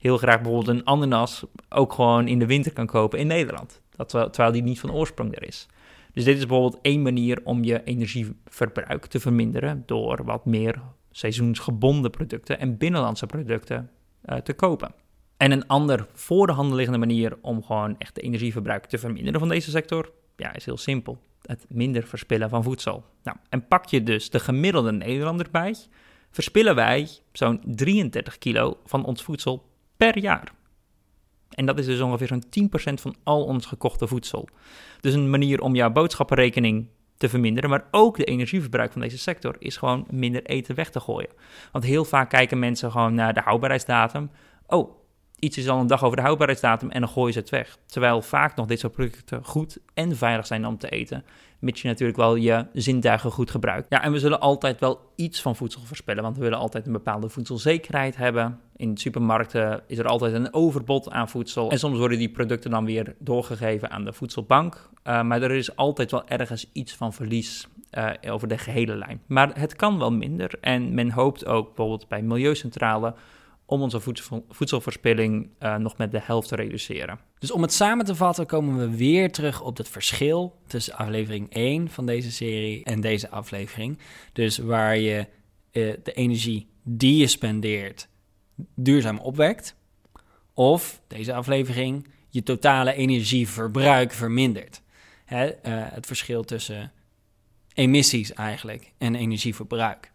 heel 0.03 0.17
graag 0.17 0.41
bijvoorbeeld 0.41 0.77
een 0.77 0.85
ananas 0.85 1.45
ook 1.69 1.93
gewoon 1.93 2.27
in 2.27 2.39
de 2.39 2.45
winter 2.45 2.73
kan 2.73 2.85
kopen 2.85 3.19
in 3.19 3.27
Nederland. 3.27 3.81
Dat, 3.89 4.09
terwijl 4.09 4.51
die 4.51 4.63
niet 4.63 4.79
van 4.79 4.91
oorsprong 4.91 5.35
er 5.35 5.47
is. 5.47 5.67
Dus 6.13 6.23
dit 6.23 6.37
is 6.37 6.45
bijvoorbeeld 6.45 6.81
één 6.81 7.01
manier 7.01 7.39
om 7.43 7.63
je 7.63 7.83
energieverbruik 7.83 9.05
te 9.05 9.19
verminderen 9.19 9.83
door 9.85 10.23
wat 10.23 10.45
meer 10.45 10.81
seizoensgebonden 11.11 12.11
producten 12.11 12.59
en 12.59 12.77
binnenlandse 12.77 13.25
producten 13.25 13.89
uh, 14.25 14.37
te 14.37 14.53
kopen. 14.53 14.93
En 15.37 15.51
een 15.51 15.67
ander 15.67 16.07
voor 16.13 16.47
de 16.47 16.53
hand 16.53 16.73
liggende 16.73 16.99
manier 16.99 17.37
om 17.41 17.63
gewoon 17.63 17.95
echt 17.97 18.15
de 18.15 18.21
energieverbruik 18.21 18.85
te 18.85 18.97
verminderen 18.97 19.39
van 19.39 19.49
deze 19.49 19.69
sector, 19.69 20.11
ja, 20.35 20.53
is 20.53 20.65
heel 20.65 20.77
simpel. 20.77 21.17
het 21.41 21.65
minder 21.69 22.03
verspillen 22.03 22.49
van 22.49 22.63
voedsel. 22.63 23.03
Nou, 23.23 23.37
en 23.49 23.67
pak 23.67 23.85
je 23.85 24.03
dus 24.03 24.29
de 24.29 24.39
gemiddelde 24.39 24.91
Nederlander 24.91 25.47
bij, 25.51 25.75
verspillen 26.31 26.75
wij 26.75 27.09
zo'n 27.31 27.61
33 27.65 28.37
kilo 28.37 28.77
van 28.85 29.05
ons 29.05 29.23
voedsel 29.23 29.71
per 29.97 30.17
jaar. 30.17 30.51
En 31.49 31.65
dat 31.65 31.79
is 31.79 31.85
dus 31.85 32.01
ongeveer 32.01 32.27
zo'n 32.27 32.43
10% 32.91 32.93
van 32.93 33.15
al 33.23 33.43
ons 33.43 33.65
gekochte 33.65 34.07
voedsel. 34.07 34.47
Dus 35.01 35.13
een 35.13 35.29
manier 35.29 35.61
om 35.61 35.75
jouw 35.75 35.91
boodschappenrekening 35.91 36.87
te 37.17 37.29
verminderen, 37.29 37.69
maar 37.69 37.87
ook 37.91 38.17
de 38.17 38.23
energieverbruik 38.23 38.91
van 38.91 39.01
deze 39.01 39.17
sector 39.17 39.55
is 39.59 39.77
gewoon 39.77 40.07
minder 40.09 40.45
eten 40.45 40.75
weg 40.75 40.89
te 40.89 40.99
gooien. 40.99 41.29
Want 41.71 41.83
heel 41.83 42.05
vaak 42.05 42.29
kijken 42.29 42.59
mensen 42.59 42.91
gewoon 42.91 43.13
naar 43.13 43.33
de 43.33 43.41
houdbaarheidsdatum. 43.41 44.31
Oh, 44.67 44.95
iets 45.39 45.57
is 45.57 45.69
al 45.69 45.79
een 45.79 45.87
dag 45.87 46.03
over 46.03 46.17
de 46.17 46.23
houdbaarheidsdatum 46.23 46.89
en 46.89 46.99
dan 46.99 47.09
gooien 47.09 47.33
ze 47.33 47.39
het 47.39 47.49
weg. 47.49 47.77
Terwijl 47.85 48.21
vaak 48.21 48.55
nog 48.55 48.65
dit 48.65 48.79
soort 48.79 48.93
producten 48.93 49.45
goed 49.45 49.77
en 49.93 50.15
veilig 50.15 50.47
zijn 50.47 50.65
om 50.65 50.77
te 50.77 50.89
eten. 50.89 51.25
Mits 51.63 51.81
je 51.81 51.87
natuurlijk 51.87 52.17
wel 52.17 52.35
je 52.35 52.65
zintuigen 52.73 53.31
goed 53.31 53.51
gebruikt. 53.51 53.85
Ja, 53.89 54.03
en 54.03 54.11
we 54.11 54.19
zullen 54.19 54.39
altijd 54.39 54.79
wel 54.79 54.99
iets 55.15 55.41
van 55.41 55.55
voedsel 55.55 55.81
verspillen, 55.81 56.23
want 56.23 56.37
we 56.37 56.43
willen 56.43 56.57
altijd 56.57 56.85
een 56.85 56.91
bepaalde 56.91 57.29
voedselzekerheid 57.29 58.15
hebben. 58.15 58.59
In 58.75 58.97
supermarkten 58.97 59.83
is 59.87 59.97
er 59.97 60.05
altijd 60.05 60.33
een 60.33 60.53
overbod 60.53 61.11
aan 61.11 61.29
voedsel. 61.29 61.71
En 61.71 61.79
soms 61.79 61.97
worden 61.97 62.17
die 62.17 62.29
producten 62.29 62.71
dan 62.71 62.85
weer 62.85 63.15
doorgegeven 63.19 63.89
aan 63.89 64.05
de 64.05 64.13
voedselbank. 64.13 64.89
Uh, 65.07 65.21
maar 65.23 65.41
er 65.41 65.51
is 65.51 65.75
altijd 65.75 66.11
wel 66.11 66.27
ergens 66.27 66.69
iets 66.73 66.95
van 66.95 67.13
verlies 67.13 67.67
uh, 67.97 68.09
over 68.29 68.47
de 68.47 68.57
gehele 68.57 68.95
lijn. 68.95 69.21
Maar 69.27 69.59
het 69.59 69.75
kan 69.75 69.99
wel 69.99 70.11
minder. 70.11 70.51
En 70.61 70.93
men 70.93 71.11
hoopt 71.11 71.45
ook 71.45 71.65
bijvoorbeeld 71.65 72.07
bij 72.07 72.21
Milieucentrale 72.21 73.13
om 73.73 73.81
onze 73.81 73.99
voedsel, 73.99 74.45
voedselverspilling 74.49 75.49
uh, 75.59 75.75
nog 75.75 75.97
met 75.97 76.11
de 76.11 76.19
helft 76.23 76.47
te 76.47 76.55
reduceren. 76.55 77.19
Dus 77.39 77.51
om 77.51 77.61
het 77.61 77.73
samen 77.73 78.05
te 78.05 78.15
vatten 78.15 78.45
komen 78.45 78.77
we 78.77 78.97
weer 78.97 79.31
terug 79.31 79.61
op 79.61 79.77
het 79.77 79.89
verschil 79.89 80.55
tussen 80.67 80.95
aflevering 80.95 81.53
1 81.53 81.89
van 81.89 82.05
deze 82.05 82.31
serie 82.31 82.83
en 82.83 83.01
deze 83.01 83.29
aflevering. 83.29 83.97
Dus 84.33 84.57
waar 84.57 84.97
je 84.97 85.27
uh, 85.71 85.93
de 86.03 86.13
energie 86.13 86.67
die 86.83 87.17
je 87.17 87.27
spendeert 87.27 88.07
duurzaam 88.75 89.19
opwekt. 89.19 89.75
Of 90.53 91.01
deze 91.07 91.33
aflevering 91.33 92.07
je 92.29 92.43
totale 92.43 92.93
energieverbruik 92.93 94.11
vermindert. 94.11 94.81
Hè, 95.25 95.47
uh, 95.47 95.51
het 95.65 96.05
verschil 96.05 96.43
tussen 96.43 96.91
emissies 97.73 98.33
eigenlijk 98.33 98.91
en 98.97 99.15
energieverbruik. 99.15 100.11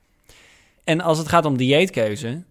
En 0.85 1.01
als 1.01 1.19
het 1.19 1.29
gaat 1.29 1.45
om 1.45 1.57
dieetkeuze, 1.57 2.45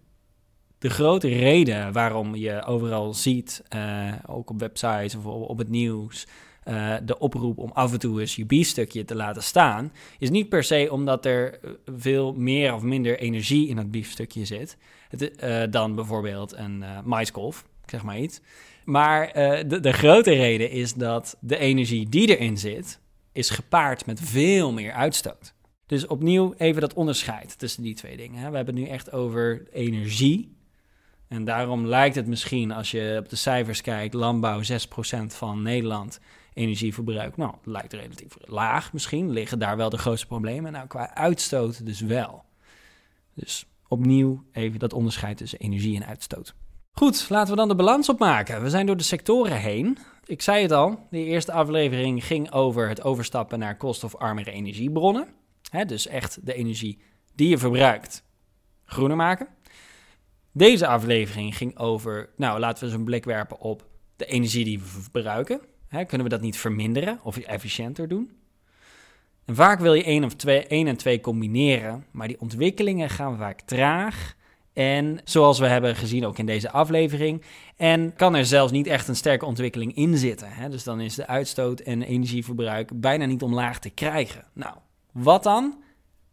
de 0.78 0.90
grote 0.90 1.28
reden 1.28 1.92
waarom 1.92 2.34
je 2.34 2.64
overal 2.64 3.14
ziet, 3.14 3.62
uh, 3.74 4.12
ook 4.26 4.50
op 4.50 4.60
websites 4.60 5.14
of 5.14 5.24
op 5.24 5.58
het 5.58 5.68
nieuws, 5.68 6.26
uh, 6.68 6.94
de 7.04 7.18
oproep 7.18 7.58
om 7.58 7.70
af 7.72 7.92
en 7.92 7.98
toe 7.98 8.20
eens 8.20 8.36
je 8.36 8.46
biefstukje 8.46 9.04
te 9.04 9.14
laten 9.14 9.42
staan, 9.42 9.92
is 10.18 10.30
niet 10.30 10.48
per 10.48 10.64
se 10.64 10.88
omdat 10.90 11.26
er 11.26 11.60
veel 11.96 12.32
meer 12.32 12.74
of 12.74 12.82
minder 12.82 13.18
energie 13.18 13.68
in 13.68 13.76
dat 13.76 13.90
biefstukje 13.90 14.44
zit 14.44 14.76
het, 15.08 15.32
uh, 15.44 15.62
dan 15.70 15.94
bijvoorbeeld 15.94 16.56
een 16.56 16.84
maiskolf, 17.04 17.64
zeg 17.86 18.02
maar 18.02 18.18
iets. 18.18 18.40
Maar 18.84 19.32
de, 19.68 19.80
de 19.80 19.92
grote 19.92 20.32
reden 20.32 20.70
is 20.70 20.94
dat 20.94 21.36
de 21.40 21.58
energie 21.58 22.08
die 22.08 22.36
erin 22.36 22.58
zit, 22.58 23.00
is 23.32 23.50
gepaard 23.50 24.06
met 24.06 24.20
veel 24.20 24.72
meer 24.72 24.92
uitstoot. 24.92 25.54
Dus 25.86 26.06
opnieuw 26.06 26.54
even 26.56 26.80
dat 26.80 26.94
onderscheid 26.94 27.58
tussen 27.58 27.82
die 27.82 27.94
twee 27.94 28.16
dingen. 28.16 28.50
We 28.50 28.56
hebben 28.56 28.74
het 28.74 28.84
nu 28.84 28.90
echt 28.90 29.12
over 29.12 29.66
energie 29.72 30.57
en 31.28 31.44
daarom 31.44 31.86
lijkt 31.86 32.14
het 32.14 32.26
misschien, 32.26 32.72
als 32.72 32.90
je 32.90 33.16
op 33.18 33.28
de 33.28 33.36
cijfers 33.36 33.80
kijkt, 33.80 34.14
landbouw 34.14 34.60
6% 34.62 34.66
van 35.26 35.62
Nederland 35.62 36.20
energieverbruik. 36.54 37.36
Nou, 37.36 37.50
dat 37.50 37.72
lijkt 37.72 37.92
relatief 37.92 38.36
laag 38.40 38.92
misschien. 38.92 39.30
Liggen 39.30 39.58
daar 39.58 39.76
wel 39.76 39.90
de 39.90 39.98
grootste 39.98 40.26
problemen? 40.26 40.72
Nou, 40.72 40.86
qua 40.86 41.14
uitstoot 41.14 41.86
dus 41.86 42.00
wel. 42.00 42.44
Dus 43.34 43.66
opnieuw 43.88 44.44
even 44.52 44.78
dat 44.78 44.92
onderscheid 44.92 45.36
tussen 45.36 45.58
energie 45.58 45.96
en 45.96 46.06
uitstoot. 46.06 46.54
Goed, 46.92 47.26
laten 47.28 47.50
we 47.50 47.56
dan 47.56 47.68
de 47.68 47.74
balans 47.74 48.08
opmaken. 48.08 48.62
We 48.62 48.70
zijn 48.70 48.86
door 48.86 48.96
de 48.96 49.02
sectoren 49.02 49.56
heen. 49.56 49.98
Ik 50.24 50.42
zei 50.42 50.62
het 50.62 50.72
al, 50.72 51.06
de 51.10 51.24
eerste 51.24 51.52
aflevering 51.52 52.24
ging 52.24 52.52
over 52.52 52.88
het 52.88 53.02
overstappen 53.02 53.58
naar 53.58 53.76
koolstofarmere 53.76 54.50
energiebronnen. 54.50 55.28
dus 55.86 56.06
echt 56.06 56.46
de 56.46 56.54
energie 56.54 56.98
die 57.34 57.48
je 57.48 57.58
verbruikt 57.58 58.22
groener 58.84 59.16
maken. 59.16 59.48
Deze 60.58 60.86
aflevering 60.86 61.56
ging 61.56 61.78
over, 61.78 62.28
nou 62.36 62.58
laten 62.58 62.78
we 62.78 62.90
eens 62.90 62.98
een 62.98 63.04
blik 63.04 63.24
werpen 63.24 63.60
op 63.60 63.86
de 64.16 64.26
energie 64.26 64.64
die 64.64 64.78
we 64.78 64.84
verbruiken. 64.84 65.60
kunnen 65.88 66.22
we 66.22 66.28
dat 66.28 66.40
niet 66.40 66.56
verminderen 66.56 67.20
of 67.22 67.36
efficiënter 67.36 68.08
doen? 68.08 68.30
En 69.44 69.54
vaak 69.54 69.80
wil 69.80 69.94
je 69.94 70.04
één, 70.04 70.24
of 70.24 70.34
twee, 70.34 70.66
één 70.66 70.86
en 70.86 70.96
twee 70.96 71.20
combineren, 71.20 72.04
maar 72.10 72.28
die 72.28 72.40
ontwikkelingen 72.40 73.10
gaan 73.10 73.36
vaak 73.36 73.60
traag. 73.60 74.34
En 74.72 75.20
zoals 75.24 75.58
we 75.58 75.66
hebben 75.66 75.96
gezien 75.96 76.26
ook 76.26 76.38
in 76.38 76.46
deze 76.46 76.70
aflevering. 76.70 77.42
En 77.76 78.14
kan 78.14 78.34
er 78.34 78.46
zelfs 78.46 78.72
niet 78.72 78.86
echt 78.86 79.08
een 79.08 79.16
sterke 79.16 79.46
ontwikkeling 79.46 79.94
in 79.94 80.16
zitten. 80.16 80.48
Hè? 80.50 80.68
Dus 80.68 80.84
dan 80.84 81.00
is 81.00 81.14
de 81.14 81.26
uitstoot 81.26 81.80
en 81.80 82.02
energieverbruik 82.02 83.00
bijna 83.00 83.24
niet 83.24 83.42
omlaag 83.42 83.78
te 83.78 83.90
krijgen. 83.90 84.44
Nou, 84.52 84.74
wat 85.12 85.42
dan? 85.42 85.82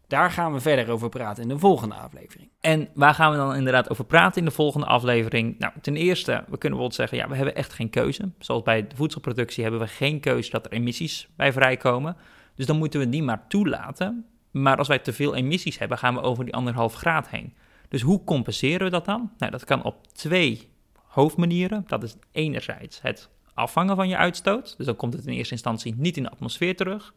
Daar 0.08 0.30
gaan 0.30 0.52
we 0.52 0.60
verder 0.60 0.90
over 0.90 1.08
praten 1.08 1.42
in 1.42 1.48
de 1.48 1.58
volgende 1.58 1.94
aflevering. 1.94 2.48
En 2.60 2.88
waar 2.94 3.14
gaan 3.14 3.30
we 3.30 3.36
dan 3.36 3.54
inderdaad 3.54 3.90
over 3.90 4.04
praten 4.04 4.38
in 4.38 4.44
de 4.44 4.54
volgende 4.54 4.86
aflevering? 4.86 5.58
Nou, 5.58 5.72
ten 5.80 5.96
eerste, 5.96 6.32
we 6.32 6.58
kunnen 6.58 6.60
bijvoorbeeld 6.60 6.94
zeggen, 6.94 7.18
ja, 7.18 7.28
we 7.28 7.36
hebben 7.36 7.54
echt 7.54 7.72
geen 7.72 7.90
keuze. 7.90 8.30
Zoals 8.38 8.62
bij 8.62 8.86
de 8.86 8.96
voedselproductie 8.96 9.62
hebben 9.62 9.80
we 9.80 9.86
geen 9.86 10.20
keuze 10.20 10.50
dat 10.50 10.64
er 10.64 10.72
emissies 10.72 11.28
bij 11.36 11.52
vrijkomen. 11.52 12.16
Dus 12.54 12.66
dan 12.66 12.78
moeten 12.78 13.00
we 13.00 13.08
die 13.08 13.22
maar 13.22 13.46
toelaten. 13.48 14.26
Maar 14.50 14.76
als 14.76 14.88
wij 14.88 14.98
te 14.98 15.12
veel 15.12 15.34
emissies 15.34 15.78
hebben, 15.78 15.98
gaan 15.98 16.14
we 16.14 16.20
over 16.20 16.44
die 16.44 16.54
anderhalf 16.54 16.94
graad 16.94 17.28
heen. 17.28 17.54
Dus 17.88 18.02
hoe 18.02 18.24
compenseren 18.24 18.84
we 18.84 18.90
dat 18.90 19.04
dan? 19.04 19.32
Nou, 19.38 19.52
dat 19.52 19.64
kan 19.64 19.82
op 19.82 20.06
twee 20.12 20.68
hoofdmanieren. 21.06 21.84
Dat 21.86 22.02
is 22.02 22.16
enerzijds 22.32 23.02
het 23.02 23.28
afvangen 23.54 23.96
van 23.96 24.08
je 24.08 24.16
uitstoot. 24.16 24.74
Dus 24.76 24.86
dan 24.86 24.96
komt 24.96 25.12
het 25.12 25.26
in 25.26 25.32
eerste 25.32 25.52
instantie 25.52 25.94
niet 25.96 26.16
in 26.16 26.22
de 26.22 26.30
atmosfeer 26.30 26.76
terug. 26.76 27.12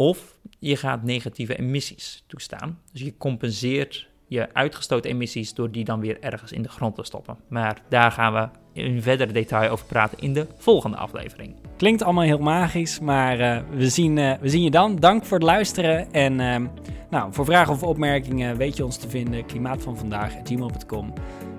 Of 0.00 0.38
je 0.58 0.76
gaat 0.76 1.02
negatieve 1.02 1.58
emissies 1.58 2.24
toestaan. 2.26 2.78
Dus 2.92 3.00
je 3.00 3.16
compenseert 3.16 4.08
je 4.26 4.54
uitgestoten 4.54 5.10
emissies 5.10 5.54
door 5.54 5.70
die 5.70 5.84
dan 5.84 6.00
weer 6.00 6.20
ergens 6.20 6.52
in 6.52 6.62
de 6.62 6.68
grond 6.68 6.94
te 6.94 7.04
stoppen. 7.04 7.36
Maar 7.48 7.82
daar 7.88 8.12
gaan 8.12 8.32
we 8.32 8.48
in 8.80 9.02
verder 9.02 9.32
detail 9.32 9.70
over 9.70 9.86
praten 9.86 10.18
in 10.18 10.32
de 10.32 10.46
volgende 10.56 10.96
aflevering. 10.96 11.54
Klinkt 11.76 12.02
allemaal 12.02 12.24
heel 12.24 12.38
magisch, 12.38 13.00
maar 13.00 13.40
uh, 13.40 13.60
we, 13.70 13.88
zien, 13.88 14.16
uh, 14.16 14.32
we 14.40 14.48
zien 14.48 14.62
je 14.62 14.70
dan. 14.70 14.96
Dank 14.96 15.24
voor 15.24 15.38
het 15.38 15.46
luisteren. 15.46 16.12
En 16.12 16.40
uh, 16.40 16.68
nou, 17.10 17.32
voor 17.32 17.44
vragen 17.44 17.72
of 17.72 17.82
opmerkingen 17.82 18.56
weet 18.56 18.76
je 18.76 18.84
ons 18.84 18.96
te 18.96 19.08
vinden. 19.08 19.46
Klimaatvanvandaag.gmail.com. 19.46 21.12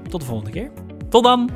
Tot 0.09 0.19
de 0.19 0.27
volgende 0.27 0.51
keer. 0.51 0.71
Tot 1.09 1.23
dan! 1.23 1.49